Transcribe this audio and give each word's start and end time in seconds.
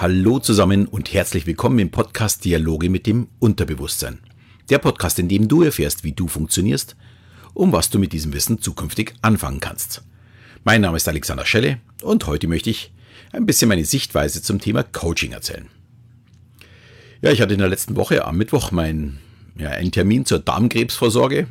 Hallo 0.00 0.38
zusammen 0.38 0.86
und 0.86 1.12
herzlich 1.12 1.44
willkommen 1.44 1.80
im 1.80 1.90
Podcast 1.90 2.44
Dialoge 2.44 2.88
mit 2.88 3.04
dem 3.08 3.26
Unterbewusstsein. 3.40 4.20
Der 4.70 4.78
Podcast, 4.78 5.18
in 5.18 5.28
dem 5.28 5.48
du 5.48 5.64
erfährst, 5.64 6.04
wie 6.04 6.12
du 6.12 6.28
funktionierst 6.28 6.94
und 7.52 7.72
was 7.72 7.90
du 7.90 7.98
mit 7.98 8.12
diesem 8.12 8.32
Wissen 8.32 8.62
zukünftig 8.62 9.14
anfangen 9.22 9.58
kannst. 9.58 10.02
Mein 10.62 10.82
Name 10.82 10.98
ist 10.98 11.08
Alexander 11.08 11.44
Schelle 11.44 11.80
und 12.00 12.28
heute 12.28 12.46
möchte 12.46 12.70
ich 12.70 12.92
ein 13.32 13.44
bisschen 13.44 13.68
meine 13.68 13.84
Sichtweise 13.84 14.40
zum 14.40 14.60
Thema 14.60 14.84
Coaching 14.84 15.32
erzählen. 15.32 15.66
Ja, 17.20 17.32
ich 17.32 17.40
hatte 17.40 17.54
in 17.54 17.58
der 17.58 17.68
letzten 17.68 17.96
Woche 17.96 18.24
am 18.24 18.36
Mittwoch 18.36 18.70
meinen 18.70 19.18
ja, 19.58 19.70
einen 19.70 19.90
Termin 19.90 20.24
zur 20.24 20.38
Darmkrebsvorsorge 20.38 21.48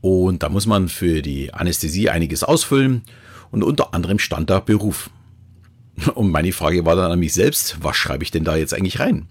und 0.00 0.42
da 0.42 0.48
muss 0.48 0.64
man 0.64 0.88
für 0.88 1.20
die 1.20 1.52
Anästhesie 1.52 2.08
einiges 2.08 2.42
ausfüllen 2.42 3.02
und 3.50 3.62
unter 3.62 3.92
anderem 3.92 4.18
stand 4.18 4.48
da 4.48 4.60
Beruf. 4.60 5.10
Und 6.14 6.30
meine 6.30 6.52
Frage 6.52 6.84
war 6.84 6.96
dann 6.96 7.10
an 7.10 7.18
mich 7.18 7.32
selbst, 7.32 7.78
was 7.80 7.96
schreibe 7.96 8.24
ich 8.24 8.30
denn 8.30 8.44
da 8.44 8.56
jetzt 8.56 8.74
eigentlich 8.74 9.00
rein? 9.00 9.26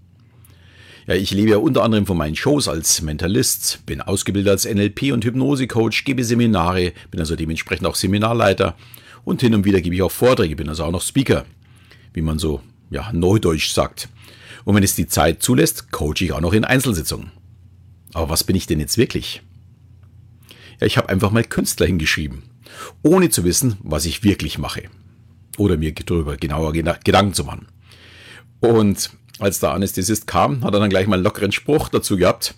Ja, 1.07 1.13
ich 1.13 1.31
lebe 1.31 1.51
ja 1.51 1.57
unter 1.57 1.83
anderem 1.83 2.07
von 2.07 2.17
meinen 2.17 2.35
Shows 2.35 2.67
als 2.67 3.01
Mentalist, 3.03 3.85
bin 3.85 4.01
ausgebildet 4.01 4.51
als 4.51 4.67
NLP- 4.67 5.13
und 5.13 5.23
Hypnose-Coach, 5.23 6.03
gebe 6.03 6.23
Seminare, 6.23 6.93
bin 7.11 7.19
also 7.19 7.35
dementsprechend 7.35 7.85
auch 7.85 7.93
Seminarleiter 7.93 8.75
und 9.23 9.41
hin 9.41 9.53
und 9.53 9.65
wieder 9.65 9.81
gebe 9.81 9.93
ich 9.93 10.01
auch 10.01 10.11
Vorträge, 10.11 10.55
bin 10.55 10.67
also 10.67 10.83
auch 10.83 10.91
noch 10.91 11.03
Speaker, 11.03 11.45
wie 12.13 12.23
man 12.23 12.39
so 12.39 12.61
ja, 12.89 13.11
neudeutsch 13.13 13.71
sagt. 13.71 14.09
Und 14.63 14.75
wenn 14.75 14.83
es 14.83 14.95
die 14.95 15.07
Zeit 15.07 15.43
zulässt, 15.43 15.91
coache 15.91 16.21
ich 16.23 16.33
auch 16.33 16.41
noch 16.41 16.53
in 16.53 16.65
Einzelsitzungen. 16.65 17.31
Aber 18.13 18.29
was 18.29 18.43
bin 18.43 18.55
ich 18.55 18.65
denn 18.65 18.79
jetzt 18.79 18.97
wirklich? 18.97 19.43
Ja, 20.79 20.87
ich 20.87 20.97
habe 20.97 21.09
einfach 21.09 21.29
mal 21.29 21.43
Künstler 21.43 21.85
hingeschrieben, 21.85 22.41
ohne 23.03 23.29
zu 23.29 23.43
wissen, 23.43 23.77
was 23.83 24.05
ich 24.05 24.23
wirklich 24.23 24.57
mache 24.57 24.89
oder 25.57 25.77
mir 25.77 25.93
darüber 25.93 26.37
genauer 26.37 26.73
Gedanken 26.73 27.33
zu 27.33 27.43
machen. 27.43 27.67
Und 28.59 29.11
als 29.39 29.59
der 29.59 29.71
Anästhesist 29.71 30.27
kam, 30.27 30.63
hat 30.63 30.73
er 30.73 30.79
dann 30.79 30.89
gleich 30.89 31.07
mal 31.07 31.15
einen 31.15 31.23
lockeren 31.23 31.51
Spruch 31.51 31.89
dazu 31.89 32.17
gehabt. 32.17 32.55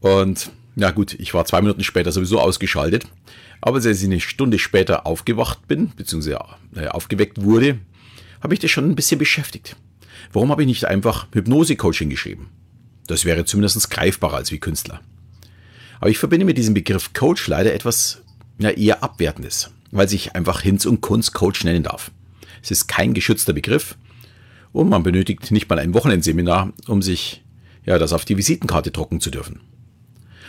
Und 0.00 0.50
ja 0.76 0.90
gut, 0.90 1.14
ich 1.14 1.34
war 1.34 1.44
zwei 1.44 1.60
Minuten 1.60 1.84
später 1.84 2.12
sowieso 2.12 2.40
ausgeschaltet. 2.40 3.06
Aber 3.60 3.76
als 3.76 3.86
ich 3.86 4.04
eine 4.04 4.20
Stunde 4.20 4.58
später 4.58 5.06
aufgewacht 5.06 5.68
bin, 5.68 5.92
beziehungsweise 5.96 6.38
äh, 6.74 6.88
aufgeweckt 6.88 7.42
wurde, 7.42 7.78
habe 8.40 8.54
ich 8.54 8.60
das 8.60 8.70
schon 8.70 8.90
ein 8.90 8.96
bisschen 8.96 9.18
beschäftigt. 9.18 9.76
Warum 10.32 10.50
habe 10.50 10.62
ich 10.62 10.66
nicht 10.66 10.86
einfach 10.86 11.28
Hypnose-Coaching 11.32 12.10
geschrieben? 12.10 12.48
Das 13.06 13.24
wäre 13.24 13.44
zumindest 13.44 13.90
greifbarer 13.90 14.36
als 14.36 14.50
wie 14.50 14.58
Künstler. 14.58 15.00
Aber 16.00 16.10
ich 16.10 16.18
verbinde 16.18 16.44
mit 16.44 16.58
diesem 16.58 16.74
Begriff 16.74 17.12
Coach 17.12 17.46
leider 17.46 17.72
etwas 17.72 18.22
ja, 18.58 18.70
eher 18.70 19.04
Abwertendes 19.04 19.70
weil 19.92 20.08
sich 20.08 20.34
einfach 20.34 20.62
Hinz 20.62 20.86
und 20.86 21.00
Kunst 21.00 21.34
Coach 21.34 21.62
nennen 21.62 21.84
darf. 21.84 22.10
Es 22.62 22.72
ist 22.72 22.88
kein 22.88 23.14
geschützter 23.14 23.52
Begriff 23.52 23.96
und 24.72 24.88
man 24.88 25.02
benötigt 25.02 25.50
nicht 25.52 25.68
mal 25.68 25.78
ein 25.78 25.94
Wochenendseminar, 25.94 26.72
um 26.88 27.02
sich 27.02 27.44
ja, 27.84 27.98
das 27.98 28.12
auf 28.12 28.24
die 28.24 28.36
Visitenkarte 28.36 28.90
drucken 28.90 29.20
zu 29.20 29.30
dürfen. 29.30 29.60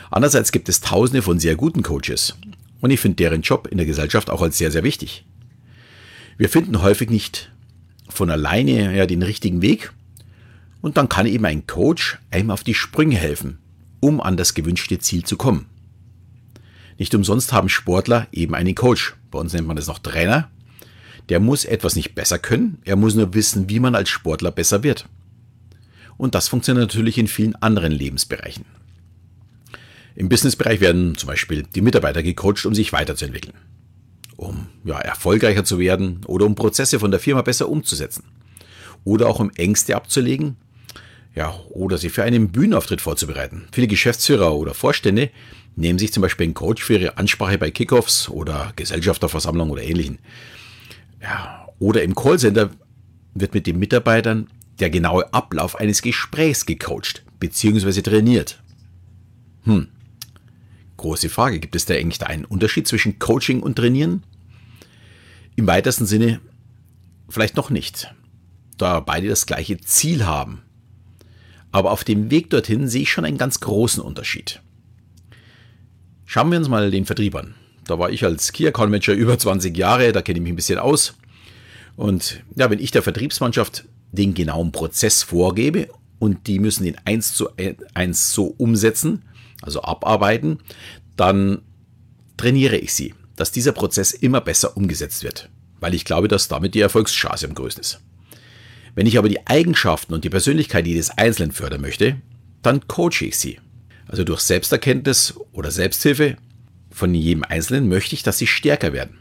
Andererseits 0.09 0.51
gibt 0.51 0.69
es 0.69 0.81
tausende 0.81 1.21
von 1.21 1.39
sehr 1.39 1.55
guten 1.55 1.83
Coaches 1.83 2.35
und 2.81 2.91
ich 2.91 2.99
finde 2.99 3.17
deren 3.17 3.41
Job 3.41 3.67
in 3.67 3.77
der 3.77 3.87
Gesellschaft 3.87 4.29
auch 4.29 4.41
als 4.41 4.57
sehr, 4.57 4.71
sehr 4.71 4.83
wichtig. 4.83 5.25
Wir 6.37 6.49
finden 6.49 6.81
häufig 6.81 7.09
nicht 7.09 7.51
von 8.09 8.29
alleine 8.29 8.95
ja, 8.95 9.05
den 9.05 9.23
richtigen 9.23 9.61
Weg 9.61 9.91
und 10.81 10.97
dann 10.97 11.09
kann 11.09 11.25
eben 11.25 11.45
ein 11.45 11.67
Coach 11.67 12.19
einem 12.31 12.51
auf 12.51 12.63
die 12.63 12.73
Sprünge 12.73 13.15
helfen, 13.15 13.59
um 13.99 14.21
an 14.21 14.37
das 14.37 14.53
gewünschte 14.53 14.99
Ziel 14.99 15.23
zu 15.23 15.35
kommen. 15.35 15.65
Nicht 16.97 17.13
umsonst 17.15 17.53
haben 17.53 17.69
Sportler 17.69 18.27
eben 18.31 18.55
einen 18.55 18.75
Coach. 18.75 19.15
Bei 19.31 19.39
uns 19.39 19.53
nennt 19.53 19.67
man 19.67 19.75
das 19.75 19.87
noch 19.87 19.99
Trainer. 19.99 20.49
Der 21.29 21.39
muss 21.39 21.65
etwas 21.65 21.95
nicht 21.95 22.15
besser 22.15 22.37
können, 22.37 22.79
er 22.83 22.97
muss 22.97 23.15
nur 23.15 23.33
wissen, 23.33 23.69
wie 23.69 23.79
man 23.79 23.95
als 23.95 24.09
Sportler 24.09 24.51
besser 24.51 24.83
wird. 24.83 25.07
Und 26.17 26.35
das 26.35 26.49
funktioniert 26.49 26.87
natürlich 26.87 27.17
in 27.17 27.27
vielen 27.27 27.55
anderen 27.55 27.91
Lebensbereichen. 27.91 28.65
Im 30.15 30.29
Businessbereich 30.29 30.79
werden 30.79 31.17
zum 31.17 31.27
Beispiel 31.27 31.63
die 31.63 31.81
Mitarbeiter 31.81 32.21
gecoacht, 32.21 32.65
um 32.65 32.75
sich 32.75 32.93
weiterzuentwickeln, 32.93 33.55
um 34.35 34.67
ja, 34.83 34.99
erfolgreicher 34.99 35.63
zu 35.63 35.79
werden 35.79 36.21
oder 36.27 36.45
um 36.45 36.55
Prozesse 36.55 36.99
von 36.99 37.09
der 37.09 37.19
Firma 37.19 37.41
besser 37.41 37.69
umzusetzen 37.69 38.23
oder 39.03 39.27
auch 39.27 39.39
um 39.39 39.49
Ängste 39.55 39.95
abzulegen, 39.95 40.57
ja, 41.35 41.53
oder 41.71 41.97
sich 41.97 42.11
für 42.11 42.23
einen 42.23 42.49
Bühnenauftritt 42.49 43.01
vorzubereiten. 43.01 43.67
Viele 43.71 43.87
Geschäftsführer 43.87 44.53
oder 44.53 44.75
Vorstände 44.75 45.31
nehmen 45.75 45.99
sich 45.99 46.13
zum 46.13 46.21
Beispiel 46.21 46.45
einen 46.45 46.53
Coach 46.53 46.83
für 46.83 46.97
ihre 46.97 47.17
Ansprache 47.17 47.57
bei 47.57 47.71
Kickoffs 47.71 48.29
oder 48.29 48.73
Gesellschafterversammlungen 48.75 49.71
oder 49.71 49.83
ähnlichen. 49.83 50.19
Ja, 51.21 51.67
oder 51.79 52.03
im 52.03 52.15
Callcenter 52.15 52.69
wird 53.33 53.53
mit 53.53 53.67
den 53.67 53.79
Mitarbeitern 53.79 54.47
der 54.79 54.89
genaue 54.89 55.33
Ablauf 55.33 55.75
eines 55.75 56.01
Gesprächs 56.01 56.65
gecoacht 56.65 57.23
bzw. 57.39 58.01
trainiert. 58.01 58.61
Hm. 59.63 59.87
Große 60.97 61.29
Frage, 61.29 61.59
gibt 61.59 61.75
es 61.75 61.85
da 61.85 61.93
eigentlich 61.93 62.19
da 62.19 62.27
einen 62.27 62.45
Unterschied 62.45 62.87
zwischen 62.87 63.19
Coaching 63.19 63.61
und 63.61 63.75
Trainieren? 63.75 64.23
Im 65.55 65.67
weitesten 65.67 66.05
Sinne 66.05 66.39
vielleicht 67.29 67.55
noch 67.55 67.69
nicht, 67.69 68.13
da 68.77 68.99
beide 68.99 69.27
das 69.27 69.45
gleiche 69.45 69.77
Ziel 69.79 70.25
haben. 70.25 70.61
Aber 71.71 71.91
auf 71.91 72.03
dem 72.03 72.29
Weg 72.29 72.49
dorthin 72.51 72.87
sehe 72.87 73.03
ich 73.03 73.11
schon 73.11 73.25
einen 73.25 73.37
ganz 73.37 73.59
großen 73.59 74.01
Unterschied. 74.01 74.61
Schauen 76.33 76.49
wir 76.49 76.57
uns 76.57 76.67
mal 76.67 76.89
den 76.89 77.05
Vertrieb 77.05 77.35
an. 77.35 77.53
Da 77.85 77.99
war 77.99 78.09
ich 78.09 78.25
als 78.25 78.51
Key 78.53 78.67
Account 78.67 78.89
Manager 78.89 79.13
über 79.13 79.37
20 79.37 79.77
Jahre, 79.77 80.11
da 80.11 80.23
kenne 80.23 80.39
ich 80.39 80.41
mich 80.41 80.53
ein 80.53 80.55
bisschen 80.55 80.79
aus. 80.79 81.13
Und 81.95 82.41
ja, 82.55 82.71
wenn 82.71 82.79
ich 82.79 82.89
der 82.89 83.03
Vertriebsmannschaft 83.03 83.85
den 84.11 84.33
genauen 84.33 84.71
Prozess 84.71 85.21
vorgebe 85.21 85.89
und 86.17 86.47
die 86.47 86.57
müssen 86.57 86.85
den 86.85 86.97
eins 87.05 87.35
zu 87.35 87.49
eins 87.93 88.33
so 88.33 88.45
umsetzen, 88.47 89.21
also 89.61 89.83
abarbeiten, 89.83 90.57
dann 91.17 91.61
trainiere 92.35 92.77
ich 92.77 92.95
sie, 92.95 93.13
dass 93.35 93.51
dieser 93.51 93.71
Prozess 93.71 94.11
immer 94.11 94.41
besser 94.41 94.75
umgesetzt 94.75 95.23
wird, 95.23 95.49
weil 95.81 95.93
ich 95.93 96.03
glaube, 96.03 96.29
dass 96.29 96.47
damit 96.47 96.73
die 96.73 96.81
Erfolgschance 96.81 97.45
am 97.45 97.53
größten 97.53 97.81
ist. 97.81 97.99
Wenn 98.95 99.05
ich 99.05 99.19
aber 99.19 99.29
die 99.29 99.45
Eigenschaften 99.45 100.15
und 100.15 100.23
die 100.23 100.31
Persönlichkeit 100.31 100.87
jedes 100.87 101.11
Einzelnen 101.11 101.51
fördern 101.51 101.81
möchte, 101.81 102.15
dann 102.63 102.87
coache 102.87 103.21
ich 103.21 103.37
sie. 103.37 103.59
Also 104.07 104.23
durch 104.23 104.41
Selbsterkenntnis 104.41 105.33
oder 105.51 105.71
Selbsthilfe 105.71 106.37
von 106.91 107.13
jedem 107.13 107.43
Einzelnen 107.43 107.87
möchte 107.87 108.15
ich, 108.15 108.23
dass 108.23 108.37
sie 108.37 108.47
stärker 108.47 108.93
werden. 108.93 109.17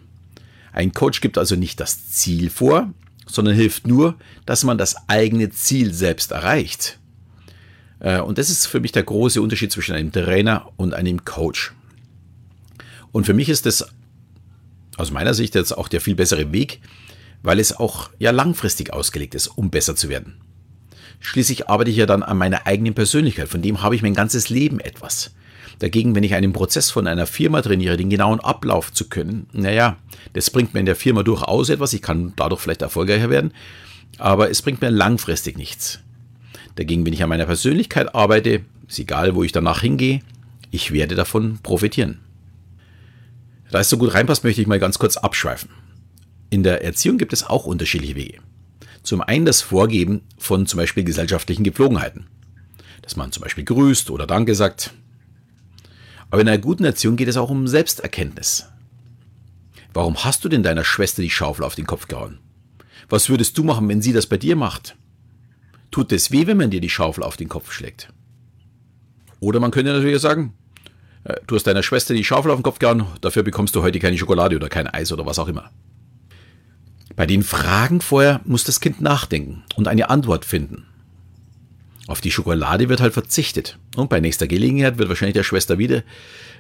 Ein 0.73 0.93
Coach 0.93 1.21
gibt 1.21 1.39
also 1.39 1.57
nicht 1.57 1.81
das 1.81 2.11
Ziel 2.11 2.51
vor, 2.51 2.93
sondern 3.27 3.55
hilft 3.55 3.87
nur, 3.87 4.17
dass 4.47 4.65
man 4.65 4.79
das 4.79 4.97
eigene 5.09 5.51
Ziel 5.51 5.93
selbst 5.95 6.33
erreicht. 6.33 6.99
Äh, 8.01 8.21
und 8.21 8.39
das 8.39 8.51
ist 8.51 8.67
für 8.67 8.81
mich 8.81 8.93
der 8.93 9.05
große 9.05 9.41
Unterschied 9.41 9.73
zwischen 9.73 9.95
einem 9.95 10.13
Trainer 10.13 10.71
und 10.77 10.95
einem 10.95 11.25
Coach. 11.25 11.73
Und 13.13 13.25
für 13.25 13.35
mich 13.35 13.49
ist 13.49 13.67
das 13.67 13.87
aus 14.97 15.11
meiner 15.11 15.35
Sicht 15.35 15.55
jetzt 15.55 15.77
auch 15.77 15.89
der 15.89 16.01
viel 16.01 16.15
bessere 16.15 16.53
Weg, 16.53 16.81
weil 17.43 17.59
es 17.59 17.73
auch 17.77 18.11
ja 18.19 18.31
langfristig 18.31 18.93
ausgelegt 18.93 19.35
ist, 19.35 19.49
um 19.49 19.71
besser 19.71 19.97
zu 19.97 20.09
werden. 20.09 20.42
Schließlich 21.23 21.71
arbeite 21.71 21.91
ich 21.91 21.97
ja 21.97 22.07
dann 22.07 22.25
an 22.25 22.37
meiner 22.37 22.67
eigenen 22.67 22.95
Persönlichkeit, 22.95 23.49
von 23.49 23.63
dem 23.63 23.81
habe 23.81 23.95
ich 23.95 24.03
mein 24.03 24.15
ganzes 24.15 24.51
Leben 24.51 24.81
etwas. 24.81 25.31
Dagegen, 25.79 26.15
wenn 26.15 26.25
ich 26.25 26.35
einen 26.35 26.53
Prozess 26.53 26.91
von 26.91 27.07
einer 27.07 27.27
Firma 27.27 27.63
trainiere, 27.63 27.97
den 27.97 28.11
genauen 28.11 28.41
Ablauf 28.41 28.93
zu 28.93 29.09
können, 29.09 29.47
naja, 29.53 29.97
das 30.33 30.51
bringt 30.51 30.75
mir 30.75 30.81
in 30.81 30.87
der 30.87 30.97
Firma 30.97 31.23
durchaus 31.23 31.69
etwas, 31.71 31.93
ich 31.93 32.03
kann 32.03 32.33
dadurch 32.37 32.61
vielleicht 32.61 32.83
erfolgreicher 32.83 33.31
werden, 33.31 33.53
aber 34.19 34.51
es 34.51 34.63
bringt 34.63 34.83
mir 34.83 34.91
langfristig 34.91 35.57
nichts. 35.57 36.01
Dagegen, 36.75 37.07
wenn 37.07 37.13
ich 37.13 37.23
an 37.23 37.29
meiner 37.29 37.47
Persönlichkeit 37.47 38.15
arbeite, 38.15 38.63
ist 38.89 38.99
egal, 38.99 39.35
wo 39.35 39.45
ich 39.45 39.53
danach 39.53 39.81
hingehe, 39.81 40.21
ich 40.71 40.93
werde 40.93 41.15
davon 41.15 41.59
profitieren. 41.63 42.19
Da 43.71 43.81
es 43.81 43.89
so 43.89 43.97
gut 43.97 44.13
reinpasst, 44.13 44.45
möchte 44.45 44.61
ich 44.61 44.67
mal 44.67 44.81
ganz 44.81 44.99
kurz 44.99 45.17
abschweifen. 45.17 45.71
In 46.51 46.63
der 46.63 46.85
Erziehung 46.85 47.17
gibt 47.17 47.33
es 47.33 47.45
auch 47.45 47.65
unterschiedliche 47.65 48.17
Wege. 48.17 48.39
Zum 49.03 49.21
einen 49.21 49.45
das 49.45 49.63
Vorgeben 49.63 50.23
von 50.39 50.67
zum 50.67 50.79
Beispiel 50.79 51.05
gesellschaftlichen 51.05 51.65
Gepflogenheiten. 51.65 52.27
Dass 53.03 53.17
man 53.17 53.33
zum 53.33 53.43
Beispiel 53.43 53.65
grüßt 53.65 54.11
oder 54.11 54.27
Danke 54.27 54.55
sagt. 54.55 54.95
Aber 56.31 56.41
in 56.41 56.49
einer 56.49 56.59
guten 56.59 56.85
Erziehung 56.85 57.17
geht 57.17 57.29
es 57.29 57.37
auch 57.37 57.51
um 57.51 57.67
Selbsterkenntnis. 57.67 58.69
Warum 59.93 60.25
hast 60.25 60.45
du 60.45 60.49
denn 60.49 60.63
deiner 60.63 60.85
Schwester 60.85 61.21
die 61.21 61.31
Schaufel 61.31 61.65
auf 61.65 61.75
den 61.75 61.87
Kopf 61.87 62.09
gehauen? 62.09 62.39
Was 63.09 63.29
würdest 63.29 63.59
du 63.59 63.65
machen, 63.65 63.89
wenn 63.89 64.01
sie 64.01 64.13
das 64.13 64.27
bei 64.27 64.39
dir 64.39 64.57
macht? 64.57 64.97
Tut 65.91 66.13
es 66.13 66.31
weh, 66.31 66.47
wenn 66.47 66.57
man 66.57 66.71
dir 66.71 66.81
die 66.81 66.89
Schaufel 66.89 67.25
auf 67.25 67.37
den 67.37 67.49
Kopf 67.49 67.73
schlägt? 67.73 68.09
Oder 69.41 69.61
man 69.61 69.73
könnte 69.73 69.93
natürlich 69.93 70.21
sagen, 70.21 70.55
äh, 71.25 71.35
du 71.47 71.57
hast 71.57 71.67
deiner 71.67 71.83
Schwester 71.83 72.15
die 72.15 72.25
Schaufel 72.25 72.51
auf 72.51 72.59
den 72.59 72.63
Kopf 72.63 72.79
gehauen, 72.79 73.05
dafür 73.21 73.43
bekommst 73.43 73.75
du 73.75 73.83
heute 73.83 73.99
keine 73.99 74.17
Schokolade 74.17 74.57
oder 74.57 74.69
kein 74.69 74.87
Eis 74.87 75.13
oder 75.13 75.27
was 75.27 75.39
auch 75.39 75.49
immer. 75.49 75.71
Bei 77.17 77.27
den 77.27 77.43
Fragen 77.43 78.01
vorher 78.01 78.41
muss 78.45 78.65
das 78.65 78.81
Kind 78.81 79.01
nachdenken 79.01 79.63
und 79.77 79.89
eine 79.89 80.11
Antwort 80.11 80.45
finden. 80.45 80.87
Auf 82.09 82.21
die 82.21 82.31
Schokolade 82.31 82.89
wird 82.89 83.01
halt 83.01 83.13
verzichtet. 83.13 83.79
Und 83.97 84.11
bei 84.11 84.21
nächster 84.21 84.47
Gelegenheit 84.47 84.99
wird 84.99 85.09
wahrscheinlich 85.09 85.35
der 85.35 85.45
Schwester 85.45 85.79
wieder 85.79 86.03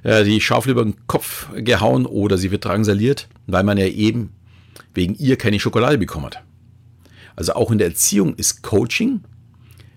äh, 0.02 0.24
die 0.24 0.40
Schaufel 0.40 0.72
über 0.72 0.84
den 0.84 1.06
Kopf 1.06 1.48
gehauen 1.56 2.06
oder 2.06 2.38
sie 2.38 2.50
wird 2.50 2.64
drangsaliert, 2.64 3.28
weil 3.46 3.64
man 3.64 3.78
ja 3.78 3.86
eben 3.86 4.30
wegen 4.94 5.14
ihr 5.14 5.36
keine 5.36 5.58
Schokolade 5.58 5.98
bekommen 5.98 6.26
hat. 6.26 6.42
Also 7.34 7.54
auch 7.54 7.70
in 7.70 7.78
der 7.78 7.88
Erziehung 7.88 8.34
ist 8.34 8.62
Coaching 8.62 9.22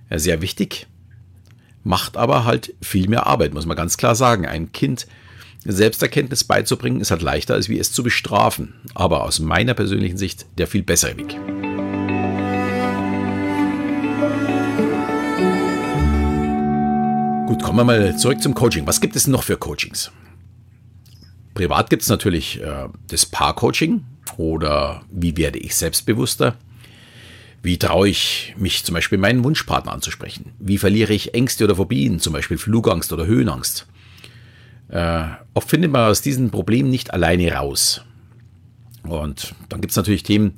sehr 0.10 0.42
wichtig, 0.42 0.88
macht 1.84 2.18
aber 2.18 2.46
halt 2.46 2.74
viel 2.81 3.10
mehr 3.10 3.25
Arbeit, 3.25 3.54
muss 3.54 3.66
man 3.66 3.78
ganz 3.78 3.98
klar 3.98 4.16
sagen. 4.16 4.46
Ein 4.46 4.72
Kind 4.72 5.08
Selbsterkenntnis 5.66 6.44
beizubringen, 6.44 7.02
ist 7.02 7.12
halt 7.12 7.24
leichter, 7.24 7.56
als 7.56 7.70
wie 7.70 7.80
es 7.80 7.92
zu 7.92 8.04
bestrafen. 8.04 8.76
Aber 8.94 9.24
aus 9.24 9.40
meiner 9.40 9.74
persönlichen 9.74 10.18
Sicht 10.18 10.46
der 10.58 10.68
viel 10.68 10.84
bessere 10.84 11.18
Weg. 11.18 11.38
Gut, 17.48 17.64
kommen 17.64 17.80
wir 17.80 17.84
mal 17.84 18.16
zurück 18.18 18.42
zum 18.42 18.54
Coaching. 18.54 18.86
Was 18.86 19.02
gibt 19.02 19.16
es 19.16 19.28
noch 19.28 19.44
für 19.44 19.58
Coachings? 19.58 20.12
Privat 21.56 21.90
gibt 21.90 22.04
es 22.04 22.10
natürlich 22.10 22.62
äh, 22.62 22.90
das 23.08 23.26
Paar-Coaching 23.26 24.04
oder 24.38 25.04
wie 25.10 25.38
werde 25.38 25.58
ich 25.60 25.76
selbstbewusster? 25.76 26.58
Wie 27.64 27.80
traue 27.80 28.10
ich 28.10 28.54
mich 28.58 28.84
zum 28.84 28.94
Beispiel 28.94 29.18
meinen 29.18 29.44
Wunschpartner 29.44 29.92
anzusprechen? 29.92 30.52
Wie 30.60 30.78
verliere 30.78 31.14
ich 31.14 31.34
Ängste 31.34 31.64
oder 31.64 31.78
Phobien, 31.78 32.20
zum 32.20 32.34
Beispiel 32.34 32.58
Flugangst 32.58 33.12
oder 33.12 33.26
Höhenangst? 33.26 33.88
Äh, 34.96 35.26
oft 35.54 35.70
findet 35.70 35.92
man 35.92 36.10
aus 36.10 36.22
diesen 36.22 36.52
Problemen 36.52 36.90
nicht 36.90 37.14
alleine 37.14 37.52
raus. 37.52 38.06
Und 39.04 39.54
dann 39.68 39.82
gibt 39.82 39.92
es 39.92 39.98
natürlich 39.98 40.24
Themen, 40.24 40.54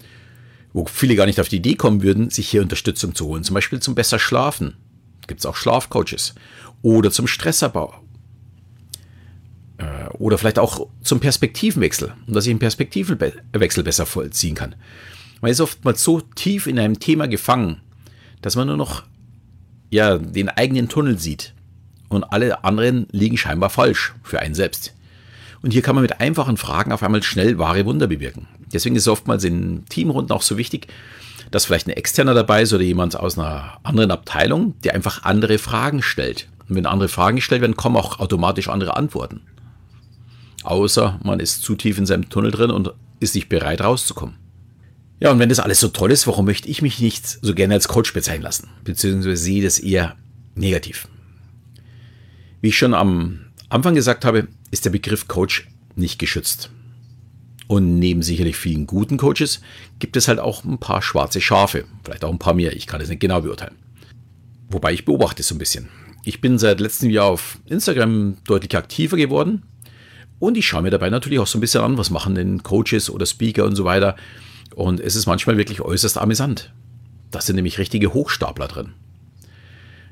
wo 0.74 0.86
viele 0.86 1.16
gar 1.16 1.26
nicht 1.26 1.42
auf 1.42 1.50
die 1.50 1.56
Idee 1.56 1.74
kommen 1.74 2.04
würden, 2.04 2.30
sich 2.30 2.48
hier 2.48 2.62
Unterstützung 2.62 3.16
zu 3.16 3.26
holen. 3.26 3.44
Zum 3.44 3.56
Beispiel 3.56 3.80
zum 3.80 3.96
besser 3.96 4.20
Schlafen. 4.20 4.76
Gibt 5.26 5.40
es 5.40 5.46
auch 5.48 5.56
Schlafcoaches. 5.56 6.36
Oder 6.84 7.10
zum 7.10 7.26
Stressabbau. 7.26 7.96
Äh, 9.80 10.10
oder 10.20 10.38
vielleicht 10.38 10.60
auch 10.60 10.88
zum 11.02 11.20
Perspektivenwechsel, 11.20 12.14
um 12.28 12.34
dass 12.36 12.46
ich 12.46 12.52
einen 12.52 12.60
Perspektivenwechsel 12.60 13.84
besser 13.84 14.06
vollziehen 14.06 14.54
kann. 14.54 14.76
Man 15.42 15.50
ist 15.50 15.62
oftmals 15.62 16.04
so 16.04 16.22
tief 16.22 16.68
in 16.68 16.78
einem 16.78 17.00
Thema 17.00 17.28
gefangen, 17.28 17.82
dass 18.44 18.56
man 18.56 18.68
nur 18.68 18.78
noch 18.78 19.02
ja, 19.90 20.20
den 20.20 20.50
eigenen 20.50 20.90
Tunnel 20.90 21.18
sieht 21.18 21.56
und 22.10 22.24
alle 22.26 22.64
anderen 22.64 23.08
liegen 23.12 23.38
scheinbar 23.38 23.70
falsch 23.70 24.14
für 24.24 24.40
einen 24.40 24.56
selbst. 24.56 24.94
Und 25.62 25.72
hier 25.72 25.82
kann 25.82 25.96
man 25.96 26.04
mit 26.04 26.20
einfachen 26.20 26.58
Fragen 26.58 26.92
auf 26.92 27.04
einmal 27.04 27.24
schnell 27.24 27.58
wahre 27.58 27.86
Wunder 27.86 28.08
bewirken. 28.08 28.48
Deswegen 28.72 28.96
ist 28.96 29.04
es 29.04 29.08
oftmals 29.08 29.44
in 29.44 29.86
Teamrunden 29.86 30.32
auch 30.32 30.42
so 30.42 30.58
wichtig, 30.58 30.88
dass 31.52 31.66
vielleicht 31.66 31.88
ein 31.88 31.92
Externer 31.92 32.34
dabei 32.34 32.62
ist 32.62 32.74
oder 32.74 32.84
jemand 32.84 33.20
aus 33.20 33.38
einer 33.38 33.80
anderen 33.84 34.12
Abteilung, 34.12 34.80
der 34.82 34.94
einfach 34.94 35.24
andere 35.24 35.58
Fragen 35.58 36.02
stellt. 36.02 36.48
Und 36.68 36.76
wenn 36.76 36.86
andere 36.86 37.10
Fragen 37.10 37.38
gestellt 37.38 37.62
werden, 37.62 37.78
kommen 37.78 37.96
auch 37.96 38.20
automatisch 38.20 38.68
andere 38.68 38.96
Antworten. 38.96 39.42
Außer 40.64 41.20
man 41.24 41.40
ist 41.40 41.62
zu 41.62 41.76
tief 41.76 41.98
in 41.98 42.06
seinem 42.06 42.30
Tunnel 42.30 42.52
drin 42.52 42.72
und 42.72 42.92
ist 43.20 43.36
nicht 43.36 43.50
bereit 43.50 43.82
rauszukommen. 43.82 44.36
Ja, 45.20 45.32
und 45.32 45.40
wenn 45.40 45.50
das 45.50 45.60
alles 45.60 45.80
so 45.80 45.88
toll 45.88 46.12
ist, 46.12 46.28
warum 46.28 46.46
möchte 46.46 46.68
ich 46.70 46.82
mich 46.82 47.00
nicht 47.00 47.26
so 47.26 47.56
gerne 47.56 47.74
als 47.74 47.88
Coach 47.88 48.14
bezeichnen 48.14 48.44
lassen? 48.44 48.70
Beziehungsweise 48.84 49.38
sehe 49.38 49.64
das 49.64 49.80
eher 49.80 50.16
negativ. 50.56 51.08
Wie 52.68 52.72
ich 52.72 52.78
schon 52.78 52.94
am 52.94 53.46
Anfang 53.70 53.96
gesagt 53.96 54.26
habe, 54.26 54.50
ist 54.72 54.84
der 54.84 54.90
Begriff 54.90 55.30
Coach 55.30 55.70
nicht 55.96 56.20
geschützt. 56.20 56.70
Und 57.68 57.98
neben 57.98 58.22
sicherlich 58.22 58.58
vielen 58.58 58.86
guten 58.86 59.16
Coaches 59.16 59.62
gibt 60.00 60.18
es 60.18 60.28
halt 60.28 60.42
auch 60.42 60.66
ein 60.66 60.78
paar 60.78 61.02
schwarze 61.02 61.40
Schafe. 61.40 61.86
Vielleicht 62.04 62.26
auch 62.26 62.30
ein 62.30 62.40
paar 62.40 62.56
mehr, 62.56 62.76
ich 62.76 62.86
kann 62.86 63.00
es 63.00 63.08
nicht 63.08 63.22
genau 63.22 63.40
beurteilen. 63.40 63.78
Wobei 64.70 64.92
ich 64.92 65.06
beobachte 65.06 65.44
es 65.44 65.48
so 65.48 65.56
ein 65.56 65.60
bisschen. 65.60 65.88
Ich 66.26 66.42
bin 66.42 66.60
seit 66.60 66.82
letztem 66.82 67.10
Jahr 67.10 67.28
auf 67.28 67.58
Instagram 67.68 68.36
deutlich 68.44 68.76
aktiver 68.76 69.16
geworden. 69.16 69.64
Und 70.38 70.58
ich 70.58 70.68
schaue 70.68 70.82
mir 70.82 70.90
dabei 70.90 71.10
natürlich 71.10 71.40
auch 71.40 71.48
so 71.48 71.60
ein 71.60 71.62
bisschen 71.62 71.84
an, 71.86 71.98
was 71.98 72.10
machen 72.10 72.36
denn 72.36 72.64
Coaches 72.64 73.10
oder 73.10 73.26
Speaker 73.26 73.64
und 73.64 73.78
so 73.78 73.86
weiter. 73.86 74.18
Und 74.76 75.00
es 75.00 75.16
ist 75.16 75.26
manchmal 75.26 75.56
wirklich 75.56 75.80
äußerst 75.80 76.18
amüsant. 76.18 76.74
Da 77.32 77.40
sind 77.40 77.56
nämlich 77.56 77.78
richtige 77.78 78.14
Hochstapler 78.14 78.68
drin. 78.68 78.92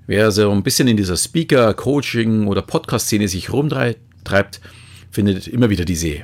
Wer 0.08 0.32
so 0.32 0.52
ein 0.52 0.62
bisschen 0.62 0.88
in 0.88 0.98
dieser 0.98 1.18
Speaker, 1.18 1.74
Coaching 1.74 2.48
oder 2.48 2.62
Podcast-Szene 2.62 3.28
sich 3.28 3.52
rumtreibt, 3.52 4.62
findet 5.10 5.48
immer 5.48 5.70
wieder 5.70 5.84
diese 5.84 6.24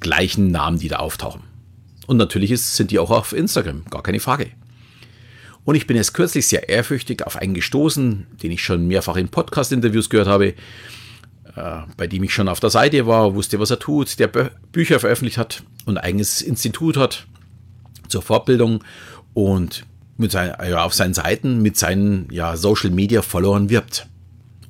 gleichen 0.00 0.50
Namen, 0.50 0.78
die 0.78 0.88
da 0.88 0.96
auftauchen. 0.96 1.42
Und 2.06 2.16
natürlich 2.16 2.50
ist, 2.50 2.76
sind 2.76 2.90
die 2.90 2.98
auch 2.98 3.10
auf 3.10 3.32
Instagram, 3.32 3.84
gar 3.90 4.02
keine 4.02 4.20
Frage. 4.20 4.48
Und 5.64 5.74
ich 5.74 5.86
bin 5.86 5.96
erst 5.96 6.14
kürzlich 6.14 6.46
sehr 6.46 6.68
ehrfürchtig 6.68 7.26
auf 7.26 7.36
einen 7.36 7.52
gestoßen, 7.52 8.26
den 8.42 8.52
ich 8.52 8.62
schon 8.62 8.86
mehrfach 8.86 9.16
in 9.16 9.28
Podcast-Interviews 9.28 10.08
gehört 10.08 10.28
habe, 10.28 10.54
äh, 11.56 11.82
bei 11.96 12.06
dem 12.06 12.22
ich 12.22 12.32
schon 12.32 12.48
auf 12.48 12.60
der 12.60 12.70
Seite 12.70 13.06
war, 13.06 13.34
wusste, 13.34 13.58
was 13.58 13.70
er 13.70 13.78
tut, 13.78 14.18
der 14.18 14.28
Bü 14.28 14.48
Bücher 14.72 15.00
veröffentlicht 15.00 15.38
hat 15.38 15.64
und 15.84 15.98
ein 15.98 16.04
eigenes 16.04 16.40
Institut 16.40 16.96
hat 16.96 17.26
zur 18.08 18.22
Fortbildung 18.22 18.84
und 19.34 19.84
mit 20.16 20.32
seinen, 20.32 20.54
ja, 20.68 20.84
auf 20.84 20.94
seinen 20.94 21.14
Seiten 21.14 21.60
mit 21.62 21.76
seinen 21.76 22.28
ja, 22.30 22.56
Social 22.56 22.90
Media 22.90 23.22
Followern 23.22 23.70
wirbt. 23.70 24.06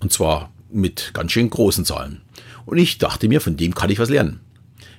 Und 0.00 0.12
zwar 0.12 0.52
mit 0.70 1.10
ganz 1.14 1.32
schön 1.32 1.50
großen 1.50 1.84
Zahlen. 1.84 2.22
Und 2.64 2.78
ich 2.78 2.98
dachte 2.98 3.28
mir, 3.28 3.40
von 3.40 3.56
dem 3.56 3.74
kann 3.74 3.90
ich 3.90 3.98
was 3.98 4.10
lernen. 4.10 4.40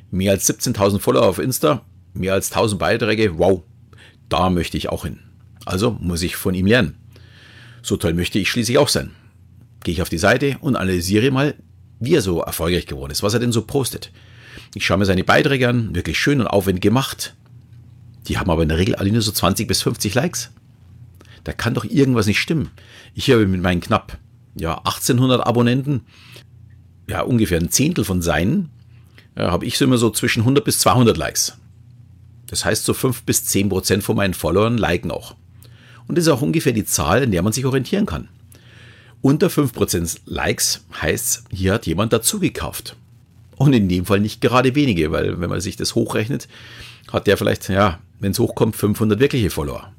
Mehr 0.09 0.31
als 0.31 0.49
17.000 0.49 0.99
Follower 0.99 1.27
auf 1.27 1.39
Insta, 1.39 1.81
mehr 2.13 2.33
als 2.33 2.51
1000 2.51 2.79
Beiträge, 2.79 3.37
wow, 3.37 3.61
da 4.29 4.49
möchte 4.49 4.77
ich 4.77 4.89
auch 4.89 5.03
hin. 5.03 5.19
Also 5.65 5.97
muss 5.99 6.21
ich 6.21 6.37
von 6.37 6.53
ihm 6.53 6.65
lernen. 6.65 6.97
So 7.81 7.97
toll 7.97 8.13
möchte 8.13 8.39
ich 8.39 8.49
schließlich 8.49 8.77
auch 8.77 8.87
sein. 8.87 9.11
Gehe 9.83 9.93
ich 9.93 10.01
auf 10.01 10.09
die 10.09 10.17
Seite 10.17 10.57
und 10.61 10.75
analysiere 10.75 11.31
mal, 11.31 11.55
wie 11.99 12.15
er 12.15 12.21
so 12.21 12.41
erfolgreich 12.41 12.85
geworden 12.85 13.11
ist, 13.11 13.23
was 13.23 13.33
er 13.33 13.39
denn 13.39 13.51
so 13.51 13.61
postet. 13.61 14.11
Ich 14.75 14.85
schaue 14.85 14.97
mir 14.97 15.05
seine 15.05 15.23
Beiträge 15.23 15.69
an, 15.69 15.95
wirklich 15.95 16.17
schön 16.17 16.39
und 16.39 16.47
aufwendig 16.47 16.81
gemacht. 16.81 17.35
Die 18.27 18.37
haben 18.37 18.49
aber 18.49 18.63
in 18.63 18.69
der 18.69 18.77
Regel 18.77 18.95
alle 18.95 19.11
nur 19.11 19.21
so 19.21 19.31
20 19.31 19.67
bis 19.67 19.81
50 19.81 20.13
Likes. 20.13 20.51
Da 21.43 21.53
kann 21.53 21.73
doch 21.73 21.85
irgendwas 21.85 22.27
nicht 22.27 22.39
stimmen. 22.39 22.71
Ich 23.13 23.31
habe 23.31 23.47
mit 23.47 23.61
meinen 23.61 23.81
knapp 23.81 24.17
ja, 24.59 24.77
1800 24.79 25.45
Abonnenten, 25.45 26.01
ja 27.09 27.21
ungefähr 27.21 27.59
ein 27.59 27.71
Zehntel 27.71 28.03
von 28.03 28.21
seinen, 28.21 28.69
ja, 29.37 29.51
habe 29.51 29.65
ich 29.65 29.77
so 29.77 29.85
immer 29.85 29.97
so 29.97 30.09
zwischen 30.09 30.41
100 30.41 30.65
bis 30.65 30.79
200 30.79 31.15
Likes. 31.15 31.57
Das 32.47 32.65
heißt, 32.65 32.85
so 32.85 32.93
5 32.93 33.23
bis 33.23 33.45
10 33.45 33.69
Prozent 33.69 34.03
von 34.03 34.15
meinen 34.15 34.33
Followern 34.33 34.77
liken 34.77 35.11
auch. 35.11 35.35
Und 36.07 36.17
das 36.17 36.25
ist 36.25 36.31
auch 36.31 36.41
ungefähr 36.41 36.73
die 36.73 36.85
Zahl, 36.85 37.23
in 37.23 37.31
der 37.31 37.43
man 37.43 37.53
sich 37.53 37.65
orientieren 37.65 38.05
kann. 38.05 38.29
Unter 39.21 39.47
5% 39.47 40.19
Likes 40.25 40.85
heißt, 41.01 41.45
hier 41.51 41.73
hat 41.73 41.85
jemand 41.85 42.13
dazu 42.13 42.39
gekauft. 42.39 42.95
Und 43.57 43.73
in 43.73 43.89
dem 43.89 44.05
Fall 44.05 44.19
nicht 44.19 44.39
gerade 44.39 44.75
wenige, 44.75 45.11
weil 45.11 45.41
wenn 45.41 45.49
man 45.49 45.59
sich 45.59 45.75
das 45.75 45.95
hochrechnet, 45.95 46.47
hat 47.11 47.27
der 47.27 47.37
vielleicht, 47.37 47.69
ja, 47.69 47.99
wenn 48.19 48.31
es 48.31 48.39
hochkommt, 48.39 48.75
500 48.75 49.19
wirkliche 49.19 49.49
Follower. 49.49 49.91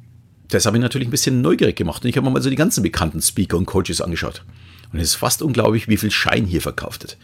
Das 0.48 0.66
habe 0.66 0.76
ich 0.76 0.82
natürlich 0.82 1.08
ein 1.08 1.12
bisschen 1.12 1.42
neugierig 1.42 1.76
gemacht 1.76 2.02
und 2.02 2.08
ich 2.08 2.16
habe 2.16 2.26
mir 2.26 2.32
mal 2.32 2.42
so 2.42 2.50
die 2.50 2.56
ganzen 2.56 2.82
bekannten 2.82 3.20
Speaker 3.20 3.56
und 3.56 3.66
Coaches 3.66 4.00
angeschaut. 4.00 4.44
Und 4.92 5.00
es 5.00 5.08
ist 5.08 5.14
fast 5.16 5.42
unglaublich, 5.42 5.88
wie 5.88 5.98
viel 5.98 6.10
Schein 6.10 6.46
hier 6.46 6.62
verkauft 6.62 7.02
wird. 7.02 7.18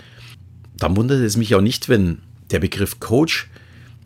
Dann 0.76 0.97
wundert 0.97 1.21
es 1.21 1.37
mich 1.37 1.55
auch 1.55 1.61
nicht, 1.61 1.88
wenn 1.88 2.19
der 2.50 2.59
Begriff 2.59 3.00
Coach 3.00 3.49